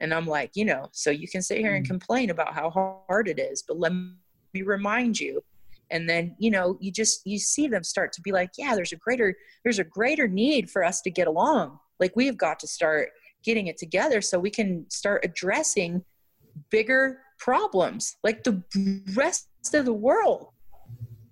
[0.00, 1.88] And i'm like you know so you can sit here and Mm.
[1.94, 2.68] complain about how
[3.08, 5.42] hard it is but let me remind you.
[5.90, 8.92] And then you know you just you see them start to be like yeah there's
[8.92, 11.78] a greater there's a greater need for us to get along.
[11.98, 13.08] Like we've got to start
[13.42, 16.04] getting it together so we can start addressing
[16.70, 18.62] bigger problems like the
[19.14, 20.53] rest of the world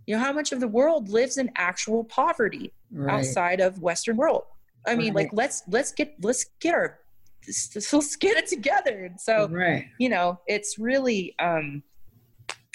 [0.07, 3.15] you know how much of the world lives in actual poverty Right.
[3.15, 4.43] outside of western world
[4.87, 6.99] i mean like let's let's get let's get our
[7.93, 9.87] let's get it together and so right.
[9.99, 11.83] you know it's really um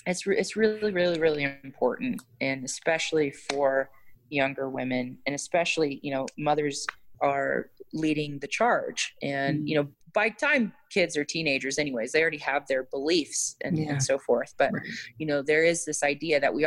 [0.06, 3.90] it's it's really really really important and especially for
[4.30, 6.86] younger women and especially you know mothers
[7.22, 9.68] are leading the charge and Mm.
[9.68, 13.92] you know by time kids are teenagers anyways they already have their beliefs and, Yeah.
[13.92, 14.84] and so forth but Right.
[15.18, 16.66] you know there is this idea that we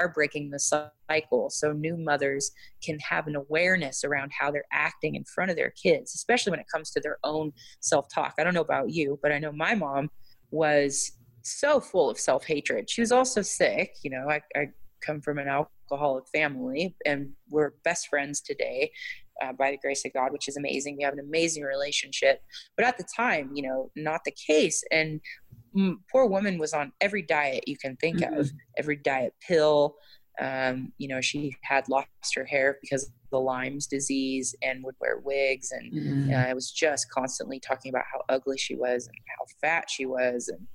[0.00, 2.50] are breaking the cycle so new mothers
[2.82, 6.60] can have an awareness around how they're acting in front of their kids especially when
[6.60, 8.34] it comes to their own self-talk.
[8.38, 10.10] I don't know about you but i know my mom
[10.50, 12.90] was so full of self-hatred.
[12.90, 14.68] She was also sick you know i, I
[15.04, 18.92] come from an alcoholic family and we're best friends today
[19.42, 20.96] uh, by the grace of god which is amazing.
[20.96, 22.42] We have an amazing relationship.
[22.76, 24.82] But at the time you know not the case.
[24.90, 25.20] And
[26.10, 29.94] poor woman was on every diet you can think of every diet pill
[30.40, 34.94] um, you know she had lost her hair because of the lyme's disease and would
[35.00, 36.32] wear wigs and Mm.
[36.34, 40.06] uh, I was just constantly talking about how ugly she was and how fat she
[40.06, 40.48] was.
[40.48, 40.66] And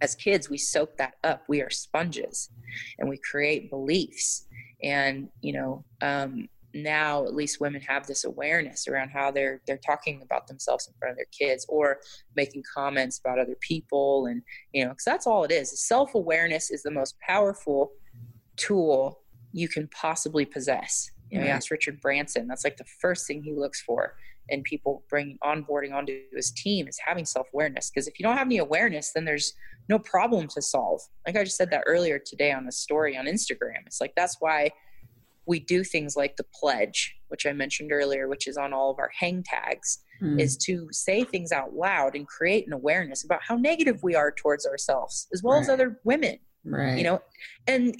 [0.00, 1.42] as kids, we soak that up.
[1.48, 2.50] We are sponges
[2.98, 4.46] and we create beliefs.
[4.82, 9.78] And, you know, um, now at least women have this awareness around how they're they're
[9.78, 11.98] talking about themselves in front of their kids or
[12.36, 15.86] making comments about other people and you know because that's all it is.
[15.86, 17.92] Self-awareness is the most powerful
[18.56, 19.20] tool
[19.52, 21.10] you can possibly possess.
[21.30, 24.14] You know, ask richard branson that's like the first thing he looks for
[24.50, 27.90] in people bringing onboarding onto his team is having self-awareness.
[27.90, 29.54] Because if you don't have any awareness then there's
[29.88, 31.00] no problem to solve.
[31.26, 33.86] Like i just said that earlier today on a story on instagram.
[33.86, 34.70] It's like that's why
[35.46, 38.98] we do things like the pledge which i mentioned earlier which is on all of
[38.98, 40.40] our hang tags Mm.
[40.40, 44.30] is to say things out loud and create an awareness about how negative we are
[44.30, 46.96] towards ourselves as well as other women right.
[46.96, 47.20] you know
[47.66, 47.96] and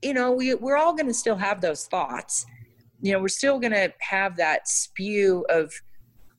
[0.00, 2.46] you know we, we're all going to still have those thoughts
[3.02, 5.70] you know we're still going to have that spew of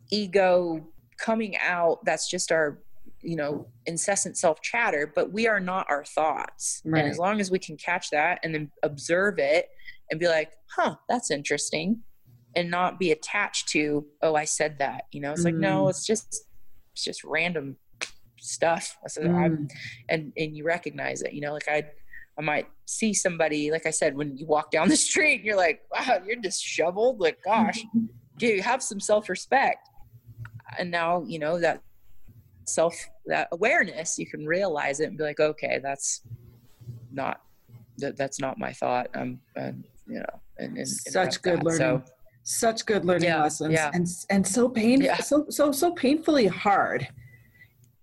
[0.10, 0.86] ego
[1.20, 2.80] coming out that's just our
[3.22, 7.02] you know incessant self chatter but we are not our thoughts Right.
[7.04, 9.70] and as long as we can catch that and then observe it
[10.12, 12.02] and be like huh that's interesting
[12.56, 15.32] and not be attached to oh i said that you know?
[15.32, 15.90] It's like no Mm.
[15.90, 16.46] it's just
[16.94, 17.78] it's just random
[18.38, 18.98] stuff.
[19.06, 19.72] I said, I'm, Mm.
[20.10, 21.54] and and you recognize it you know?
[21.54, 21.84] Like i
[22.38, 25.82] i might see somebody like i said when you walk down the street you're like
[25.92, 27.80] wow you're disheveled like gosh
[28.38, 29.88] do you have some self-respect.
[30.80, 31.82] And now you know that
[32.66, 32.96] self
[33.26, 36.22] that awareness you can realize it and be like okay that's
[37.12, 37.42] not
[37.98, 39.08] that that's not my thought.
[39.14, 41.64] I'm and you know and, and Such good that.
[41.66, 41.80] learning.
[41.80, 42.04] so
[42.44, 43.92] Such good learning Yeah, lessons, yeah.
[43.94, 45.18] and and so painful, Yeah.
[45.18, 47.08] so so so painfully hard.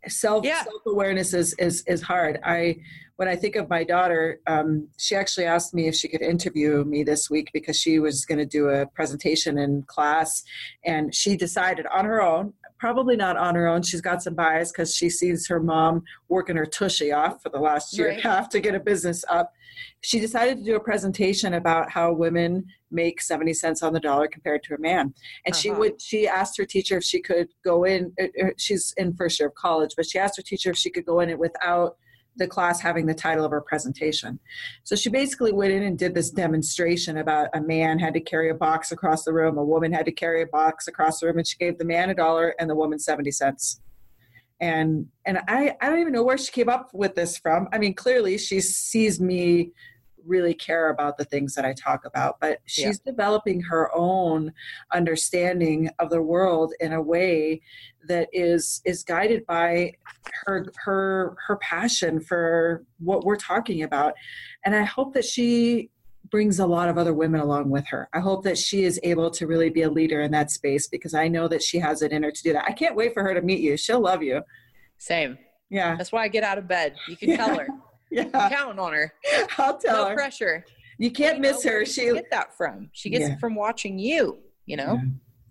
[0.07, 0.63] Self Yeah.
[0.65, 2.39] self awareness is is is hard.
[2.45, 2.77] I
[3.17, 6.85] when I think of my daughter, um, she actually asked me if she could interview
[6.85, 10.45] me this week because she was going to do a presentation in class,
[10.85, 12.55] and she decided on her own.
[12.79, 13.83] Probably not on her own.
[13.83, 17.59] She's got some bias because she sees her mom working her tushy off for the
[17.59, 19.53] last year and a half to get a business up.
[20.01, 24.29] She decided to do a presentation about how women make 70 cents on the dollar
[24.29, 25.15] compared to a man.
[25.45, 25.81] And she Uh-huh.
[25.81, 29.39] would she asked her teacher if she could go in uh, uh, she's in first
[29.39, 31.97] year of college, but she asked her teacher if she could go in it without
[32.37, 34.39] the class having the title of her presentation.
[34.85, 38.49] So she basically went in and did this demonstration about a man had to carry
[38.51, 41.39] a box across the room, a woman had to carry a box across the room,
[41.39, 43.81] and she gave the man a dollar and the woman 70 cents.
[44.61, 47.69] And and I, I don't even know where she came up with this from.
[47.73, 49.73] I mean, clearly she sees me
[50.25, 54.53] really care about the things that I talk about, but she's developing her own
[54.93, 57.63] understanding of the world in a way
[58.09, 59.93] that is is guided by
[60.45, 64.15] her her her passion for what we're talking about
[64.65, 65.91] and i hope that she
[66.31, 68.09] brings a lot of other women along with her.
[68.13, 71.15] I hope that she is able to really be a leader in that space because
[71.15, 72.65] I know that she has it in her to do that.
[72.67, 73.77] I can't wait for her to meet you.
[73.77, 74.43] She'll love you.
[74.99, 75.39] Same.
[75.71, 75.97] Yeah.
[75.97, 76.95] That's why I get out of bed.
[77.09, 77.37] You can yeah.
[77.37, 77.69] tell her.
[78.11, 78.29] Yeah.
[78.35, 79.13] I'm counting on her.
[79.59, 80.11] I'll tell no her.
[80.11, 80.65] No pressure.
[80.99, 81.85] You can't miss her.
[81.85, 82.91] She get that from.
[82.93, 83.35] She gets yeah.
[83.35, 85.01] it from watching you, you know?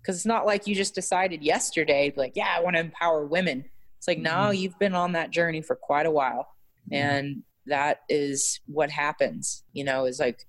[0.02, 3.64] Because it's not like you just decided yesterday, like, yeah, I want to empower women.
[3.96, 4.44] It's like, mm-hmm.
[4.44, 6.48] no, you've been on that journey for quite a while.
[6.90, 10.44] And that is what happens, you know, is like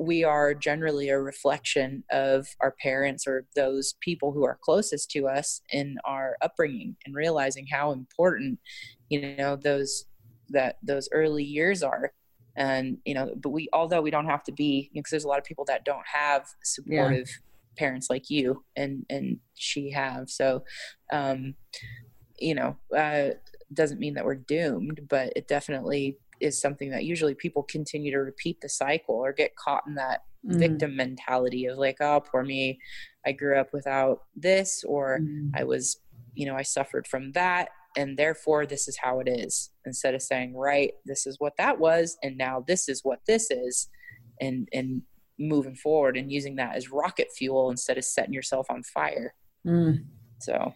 [0.00, 5.28] we are generally a reflection of our parents or those people who are closest to
[5.28, 8.58] us in our upbringing and realizing how important,
[9.08, 10.04] you know, those
[10.50, 12.12] that those early years are
[12.56, 15.24] and you know but we although we don't have to be because you know, there's
[15.24, 17.78] a lot of people that don't have supportive yeah.
[17.78, 20.62] parents like you and and she have so
[21.12, 21.54] um
[22.38, 23.28] you know uh
[23.72, 28.18] doesn't mean that we're doomed but it definitely is something that usually people continue to
[28.18, 30.58] repeat the cycle or get caught in that mm.
[30.58, 32.78] victim mentality of like oh poor me
[33.26, 35.50] i grew up without this or mm.
[35.54, 36.00] i was
[36.34, 40.22] you know i suffered from that and therefore this is how it is instead of
[40.22, 43.88] saying right this is what that was and now this is what this is
[44.40, 45.02] and and
[45.38, 49.34] moving forward and using that as rocket fuel instead of setting yourself on fire
[49.66, 49.98] mm.
[50.40, 50.72] so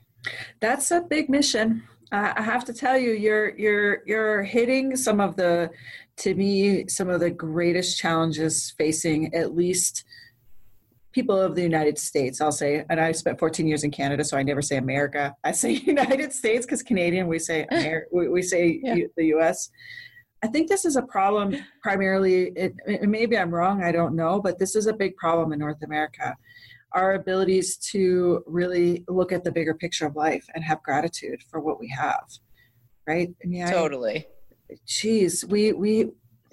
[0.61, 1.83] that's a big mission
[2.13, 5.71] I have to tell you, you're you're you're hitting some of the,
[6.19, 10.05] to me, some of the greatest challenges facing at least
[11.13, 12.41] people of the United States.
[12.41, 15.35] I'll say, and I spent 14 years in Canada, so I never say America.
[15.45, 18.95] I say United States because Canadian we say Amer- we, we say yeah.
[18.95, 19.71] U- the U.S.
[20.43, 22.53] I think this is a problem primarily.
[22.55, 23.83] It, maybe I'm wrong.
[23.83, 26.37] I don't know, but this is a big problem in North America
[26.95, 31.61] our abilities to really look at the bigger picture of life and have gratitude for
[31.61, 32.25] what we have
[33.07, 33.35] right?
[33.45, 34.27] Yeah totally.
[34.87, 36.11] Geez we we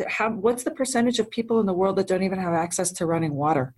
[0.08, 3.06] have what's the percentage of people in the world that don't even have access to
[3.06, 3.74] running water?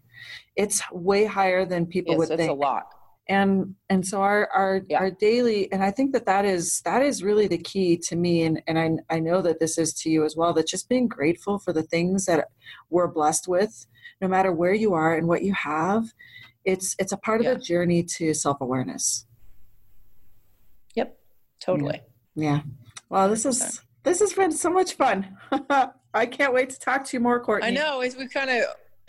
[0.56, 2.52] It's way higher than people yes, would think.
[2.52, 2.88] a lot.
[3.30, 5.00] And and so our our yeah.
[5.00, 8.44] our daily and i think that that is that is really the key to me
[8.44, 11.08] and and i i know that this is to you as well that just being
[11.08, 12.50] grateful for the things that
[12.90, 13.88] we're blessed with
[14.20, 16.12] no matter where you are and what you have
[16.66, 17.54] it's it's a part of yeah.
[17.56, 19.26] the journey to self-awareness.
[20.96, 21.18] Yep.
[21.60, 22.02] Totally.
[22.36, 22.62] Yeah, yeah.
[23.10, 25.38] well this is this has been so much fun.
[26.14, 27.70] I can't wait to talk to you more courtney.
[27.70, 28.02] I know.
[28.02, 28.64] As we kind of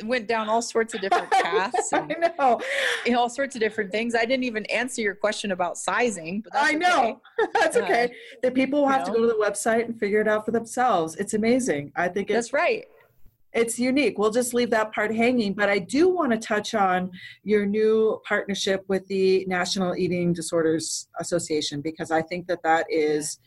[0.04, 2.60] went down all sorts of different paths I know, I know.
[3.06, 4.14] And all sorts of different things.
[4.14, 7.20] I didn't even answer your question about sizing i know.
[7.38, 7.50] okay.
[7.54, 8.04] that's okay.
[8.04, 8.08] Uh,
[8.42, 9.14] the people will have know.
[9.14, 11.14] to go to the website and figure it out for themselves.
[11.16, 11.92] It's amazing.
[11.94, 12.86] I think that's right
[13.54, 14.18] it's unique.
[14.18, 15.54] We'll just leave that part hanging.
[15.54, 17.10] But I do want to touch on
[17.44, 23.38] your new partnership with the National Eating Disorders Association because I think that that is,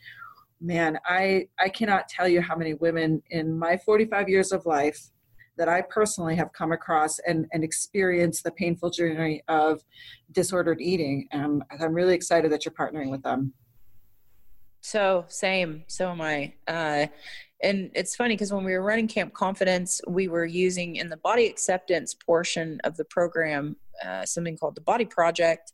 [0.60, 5.10] man, I I cannot tell you how many women in my 45 years of life
[5.58, 9.82] that I personally have come across and, and experienced the painful journey of
[10.32, 11.28] disordered eating.
[11.32, 13.52] And I'm really excited that you're partnering with them.
[14.80, 15.82] So same.
[15.88, 16.54] So am I.
[16.66, 17.06] Uh,
[17.62, 21.16] and it's funny because when we were running camp confidence we were using in the
[21.18, 25.72] body acceptance portion of the program uh, something called the body project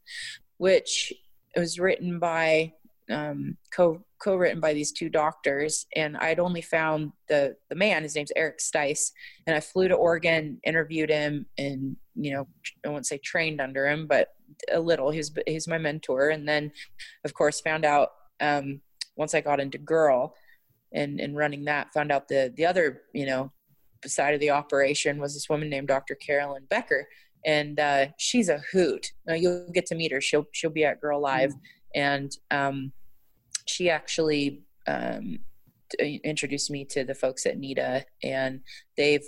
[0.58, 1.12] which
[1.56, 2.72] was written by
[3.10, 5.84] um, co co-written by these two doctors.
[5.94, 9.10] And i'd only found the the man his name's eric stice
[9.46, 12.46] and i flew to oregon interviewed him and you know
[12.86, 14.28] i won't say trained under him but
[14.72, 15.10] a little.
[15.10, 16.30] He's he's my mentor.
[16.30, 16.72] And then
[17.24, 18.10] of course found out
[18.40, 18.80] um,
[19.16, 20.34] once i got into girl
[20.94, 23.52] and and running that found out the the other you know
[24.06, 27.06] side of the operation was this woman named dr carolyn becker
[27.44, 29.12] and uh, she's a hoot.
[29.26, 30.20] Now you'll get to meet her.
[30.20, 31.52] She'll she'll be at girl live.
[31.52, 31.60] Mm.
[31.94, 32.92] and um,
[33.66, 35.38] she actually um,
[35.90, 38.60] t- introduced me to the folks at NEDA and
[38.96, 39.26] they've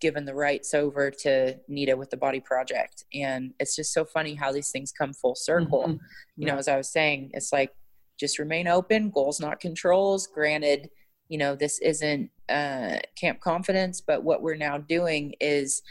[0.00, 3.04] given the rights over to NEDA with the body project.
[3.14, 5.84] And it's just so funny how these things come full circle.
[5.88, 5.96] Mm-hmm.
[6.36, 7.70] you know as i was saying it's like
[8.18, 10.90] just remain open goals not controls granted
[11.28, 15.82] you know this isn't uh, camp confidence but what we're now doing is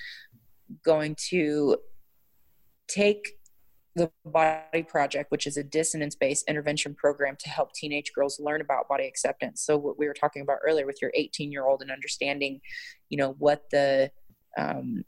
[0.83, 1.77] going to
[2.87, 3.33] take
[3.95, 8.61] the body project which is a dissonance based intervention program to help teenage girls learn
[8.61, 11.81] about body acceptance so what we were talking about earlier with your 18 year old
[11.81, 12.59] and understanding
[13.09, 14.11] you know what the
[14.57, 15.03] um,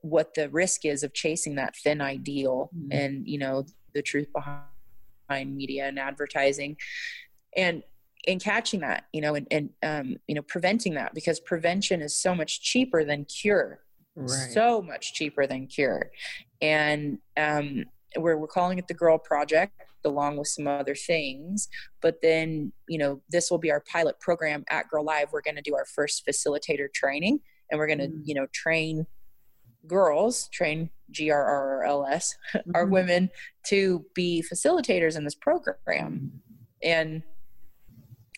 [0.00, 2.92] what the risk is of chasing that thin ideal mm-hmm.
[2.92, 4.62] and you know the truth behind
[5.30, 6.76] media and advertising.
[7.56, 7.82] And
[8.26, 12.20] in catching that you know and, and um, you know preventing that because prevention is
[12.20, 13.80] so much cheaper than cure.
[14.16, 14.50] Right.
[14.52, 16.10] so much cheaper than cure.
[16.60, 17.84] And um,
[18.16, 21.68] we're, we're calling it the girl project along with some other things.
[22.02, 25.28] But then you know this will be our pilot program at girl live.
[25.32, 29.06] We're going to do our first facilitator training and we're going to, you know, train
[29.86, 32.70] girls, train GRRRLS, mm-hmm.
[32.74, 33.30] our women
[33.66, 36.32] to be facilitators in this program.
[36.82, 37.22] And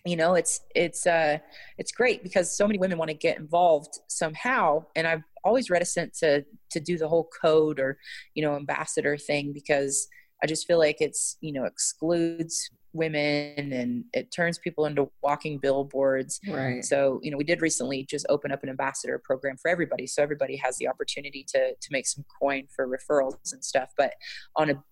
[0.06, 1.38] you know it's it's uh
[1.78, 6.12] it's great because so many women want to get involved somehow and i've always reticent
[6.14, 7.98] to to do the whole code or
[8.34, 10.08] you know ambassador thing because
[10.42, 15.58] i just feel like it's you know excludes women and it turns people into walking
[15.58, 16.40] billboards.
[16.48, 16.84] Right.
[16.84, 20.06] So you know we did recently just open up an ambassador program for everybody.
[20.06, 23.90] So everybody has the opportunity to to make some coin for referrals and stuff.
[23.96, 24.14] But
[24.56, 24.82] on a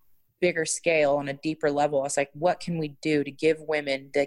[0.41, 4.09] bigger scale on a deeper level it's like what can we do to give women
[4.13, 4.25] the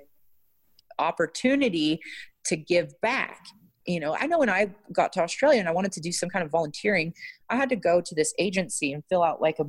[0.98, 1.98] opportunity
[2.44, 3.40] to give back?
[3.86, 6.28] You know i know when i got to australia and i wanted to do some
[6.28, 7.12] kind of volunteering
[7.50, 9.64] i had to go to this agency and fill out like a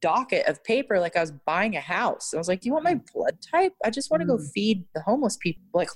[0.00, 2.84] docket of paper like i was buying a house i was like do you want
[2.84, 3.12] my mm.
[3.12, 4.50] blood type i just want to go mm.
[4.52, 5.88] feed the homeless people like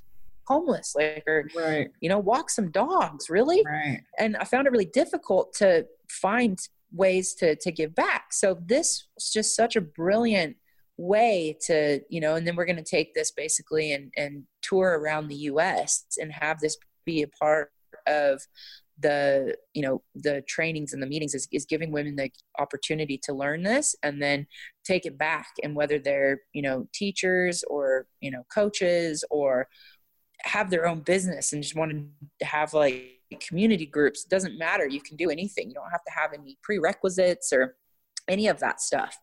[0.49, 1.91] homeless like or right.
[2.01, 4.03] you know walk some dogs really right.
[4.19, 6.59] and i found it really difficult to find
[6.93, 10.57] ways to to give back so this was just such a brilliant
[10.99, 14.99] way to you know and then we're going to take this basically and and tour
[15.01, 17.71] around the us and have this be a part
[18.07, 18.43] of
[18.99, 23.33] the you know the trainings and the meetings is, is giving women the opportunity to
[23.33, 24.47] learn this and then
[24.85, 25.49] take it back.
[25.63, 29.69] And whether they're you know teachers or you know coaches or
[30.45, 34.87] have their own business and just want to have like community groups it doesn't matter.
[34.87, 35.69] You can do anything.
[35.69, 37.77] You don't have to have any prerequisites or
[38.29, 39.17] any of that stuff.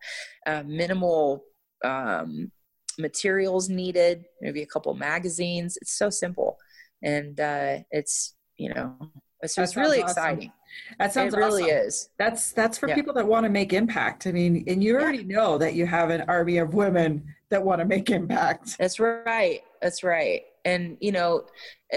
[0.46, 1.44] Uh, minimal
[1.84, 2.50] um,
[2.98, 5.78] materials needed, maybe a couple magazines.
[5.80, 6.58] It's so simple,
[7.02, 8.96] and uh, it's you know
[9.42, 10.10] it's, it's really awesome.
[10.10, 10.52] exciting.
[10.98, 11.86] That sounds it really awesome.
[11.86, 12.08] is.
[12.18, 12.94] That's that's for yeah.
[12.94, 14.26] people that want to make impact.
[14.26, 15.36] I mean, and you already yeah.
[15.36, 18.76] know that you have an army of women that want to make impact.
[18.78, 19.60] That's right.
[19.80, 20.42] That's right.
[20.64, 21.46] And you know,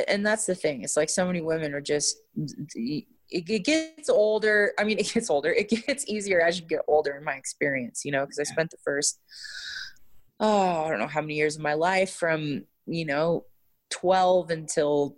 [0.08, 0.84] and that's the thing.
[0.84, 4.74] It's like so many women are just it, gets older.
[4.80, 5.52] I mean, it gets older.
[5.52, 8.06] It gets easier as you get older, in my experience.
[8.06, 9.20] You know, because I spent the first
[10.40, 13.46] oh, I don't know how many years of my life from, you know,
[13.92, 15.16] 12 until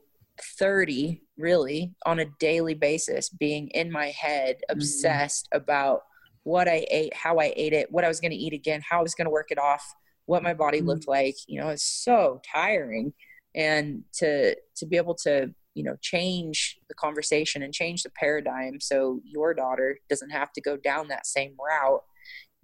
[0.58, 4.78] 30 really on a daily basis being in my head mm-hmm.
[4.78, 5.62] obsessed mm-hmm.
[5.62, 6.02] about
[6.44, 9.00] what I ate, how I ate it, what I was going to eat again, how
[9.00, 9.84] I was going to work it off,
[10.26, 10.90] what my body mm-hmm.
[10.90, 11.36] looked like.
[11.48, 13.14] You know, it's so tiring.
[13.56, 18.80] And to to be able to, you know, change the conversation and change the paradigm
[18.82, 22.02] so your daughter doesn't have to go down that same route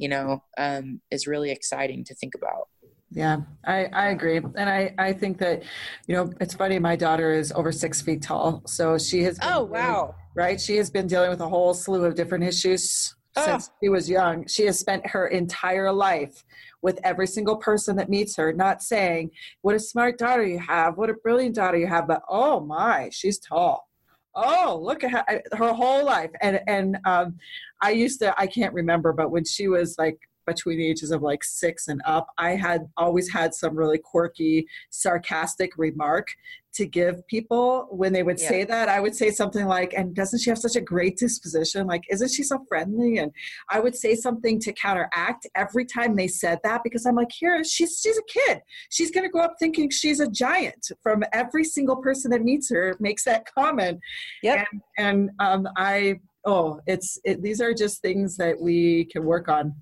[0.01, 2.67] you know, um, is really exciting to think about.
[3.13, 4.37] Yeah, I, I agree.
[4.37, 5.63] And I, I think that,
[6.07, 8.61] you know, it's funny, my daughter is over six feet tall.
[8.65, 9.37] So she has.
[9.43, 10.15] oh, wow.
[10.33, 10.59] Right.
[10.59, 13.45] She has been dealing with a whole slew of different issues oh.
[13.45, 14.47] since she was young.
[14.47, 16.45] She has spent her entire life
[16.81, 19.31] with every single person that meets her, not saying,
[19.61, 23.09] what a smart daughter you have, what a brilliant daughter you have, but oh my,
[23.11, 23.87] she's tall
[24.33, 27.35] oh look at her, her whole life and and um,
[27.81, 31.21] i used to i can't remember but when she was like between the ages of
[31.21, 36.27] like six and up i had always had some really quirky sarcastic remark
[36.73, 37.87] to give people.
[37.91, 38.47] When they would yeah.
[38.49, 41.87] say that i would say something like and doesn't she have such a great disposition?
[41.87, 43.17] Like isn't she so friendly?
[43.17, 43.31] And
[43.69, 47.63] i would say something to counteract every time they said that because i'm like here
[47.63, 48.61] she's she's a kid.
[48.89, 52.69] She's going to grow up thinking she's a giant from every single person that meets
[52.69, 53.99] her makes that comment.
[54.43, 59.23] Yeah and, and um, i oh it's it, these are just things that we can
[59.23, 59.75] work on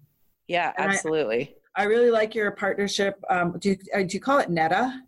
[0.50, 4.40] yeah absolutely I, I really like your partnership um, do you, uh, do you call
[4.40, 5.02] it neta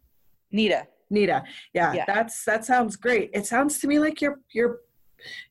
[0.52, 1.44] nita Nita.
[1.74, 3.30] Yeah, yeah, that's that sounds great.
[3.34, 4.80] It sounds to me like you're you're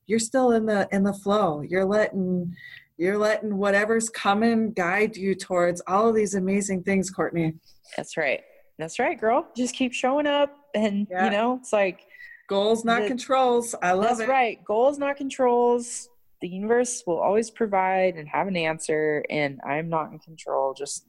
[0.07, 1.61] you're still in the in the flow.
[1.61, 2.57] You're letting
[2.97, 7.55] you're letting whatever's coming guide you towards all of these amazing things, Courtney.
[7.97, 8.41] That's right.
[8.79, 9.47] That's right, girl.
[9.57, 11.27] Just keep showing up and yeah.
[11.27, 12.07] you know, it's like
[12.49, 13.75] goals not the, controls.
[13.83, 14.29] I love that's it.
[14.29, 14.65] right.
[14.65, 16.09] Goals not controls.
[16.41, 20.75] The universe will always provide and have an answer and I'm not in control.
[20.75, 21.07] Just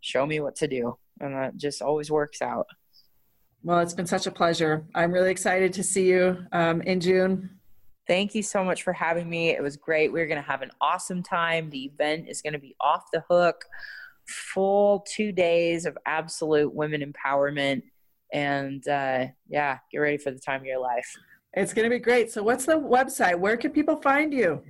[0.00, 0.96] show me what to do.
[1.20, 2.66] And that just always works out.
[3.62, 4.86] Well, it's been such a pleasure.
[4.94, 7.50] I'm really excited to see you um, in June.
[8.06, 9.50] Thank you so much for having me.
[9.50, 10.12] It was great.
[10.12, 11.68] We're going to have an awesome time.
[11.68, 13.66] The event is going to be off the hook,
[14.26, 17.82] full two days of absolute women empowerment.
[18.32, 21.14] And uh, yeah, get ready for the time of your life.
[21.54, 22.30] It's going to be great.
[22.30, 23.38] So, what's the website?
[23.38, 24.62] Where can people find you?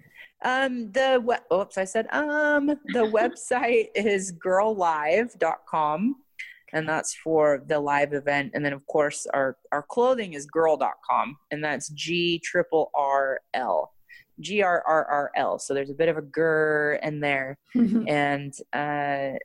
[0.43, 2.67] Um, the we- oops, I said um.
[2.67, 6.17] The website is girllive.com
[6.73, 8.53] and that's for the live event.
[8.55, 13.93] And then of course our our clothing is grrrl.com and that's G triple R L.
[14.41, 15.59] G R R R L.
[15.59, 17.59] So there's a bit of a grr in there.
[17.75, 19.39] and uh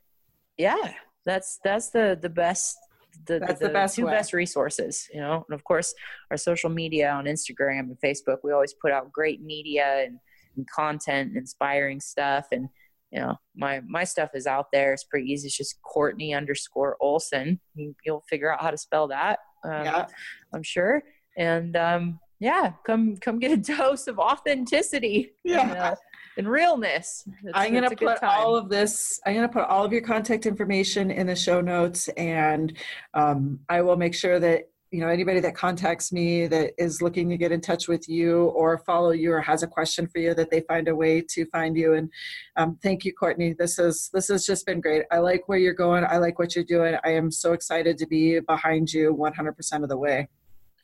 [0.56, 0.92] yeah,
[1.24, 2.78] that's that's the the best
[3.26, 4.12] the, That's the, the best two way.
[4.12, 5.44] best resources, you know.
[5.48, 5.94] And of course,
[6.30, 10.18] our social media on Instagram and Facebook, we always put out great media and,
[10.56, 12.46] and content, and inspiring stuff.
[12.52, 12.68] And
[13.10, 14.92] you know, my my stuff is out there.
[14.92, 15.46] It's pretty easy.
[15.46, 17.60] It's just Courtney underscore Olson.
[17.74, 19.38] You, you'll figure out how to spell that.
[19.64, 20.06] Um, Yeah.
[20.52, 21.02] I'm sure.
[21.36, 25.32] And um, yeah, come come get a dose of authenticity.
[25.44, 25.60] Yeah.
[25.60, 25.94] And, uh,
[26.36, 27.24] and realness.
[27.26, 30.02] It's- I'm going to put all of this, I'm going to put all of your
[30.02, 32.76] contact information in the show notes and
[33.14, 37.28] um, I will make sure that, you know, anybody that contacts me that is looking
[37.30, 40.34] to get in touch with you or follow you or has a question for you
[40.34, 41.94] that they find a way to find you.
[41.94, 42.10] And
[42.56, 43.54] um, thank you, Courtney.
[43.54, 45.04] This is, this has just been great.
[45.10, 46.04] I like where you're going.
[46.04, 46.96] I like what you're doing.
[47.04, 50.28] I am so excited to be behind you 100% of the way.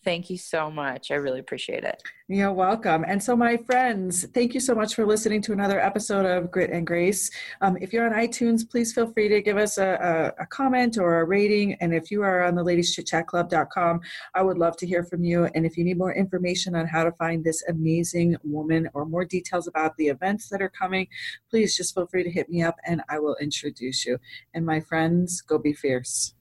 [0.04, 1.12] Thank you so much.
[1.12, 2.02] I really appreciate it.
[2.26, 3.04] You're welcome.
[3.06, 6.70] And so, my friends, thank you so much for listening to another episode of Grit
[6.70, 7.30] and Grace.
[7.60, 10.98] Um, if you're on iTunes, please feel free to give us a, a, a comment
[10.98, 11.74] or a rating.
[11.74, 14.00] And if you are on the ladieschitchatclub.com,
[14.34, 15.44] I would love to hear from you.
[15.54, 19.24] And if you need more information on how to find this amazing woman or more
[19.24, 21.06] details about the events that are coming,
[21.48, 24.18] please just feel free to hit me up and I will introduce you.
[24.52, 26.34] And my friends, go be fierce.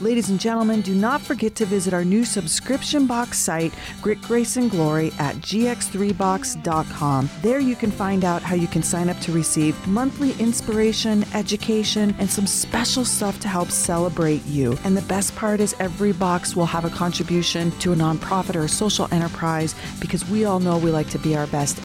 [0.00, 4.56] Ladies and gentlemen, do not forget to visit our new subscription box site, Grit, Grace,
[4.56, 7.30] and Glory, at gx3box.com.
[7.42, 12.16] There you can find out how you can sign up to receive monthly inspiration, education,
[12.18, 14.76] and some special stuff to help celebrate you.
[14.84, 18.64] And the best part is every box will have a contribution to a nonprofit or
[18.64, 21.80] a social enterprise because we all know we like to be our best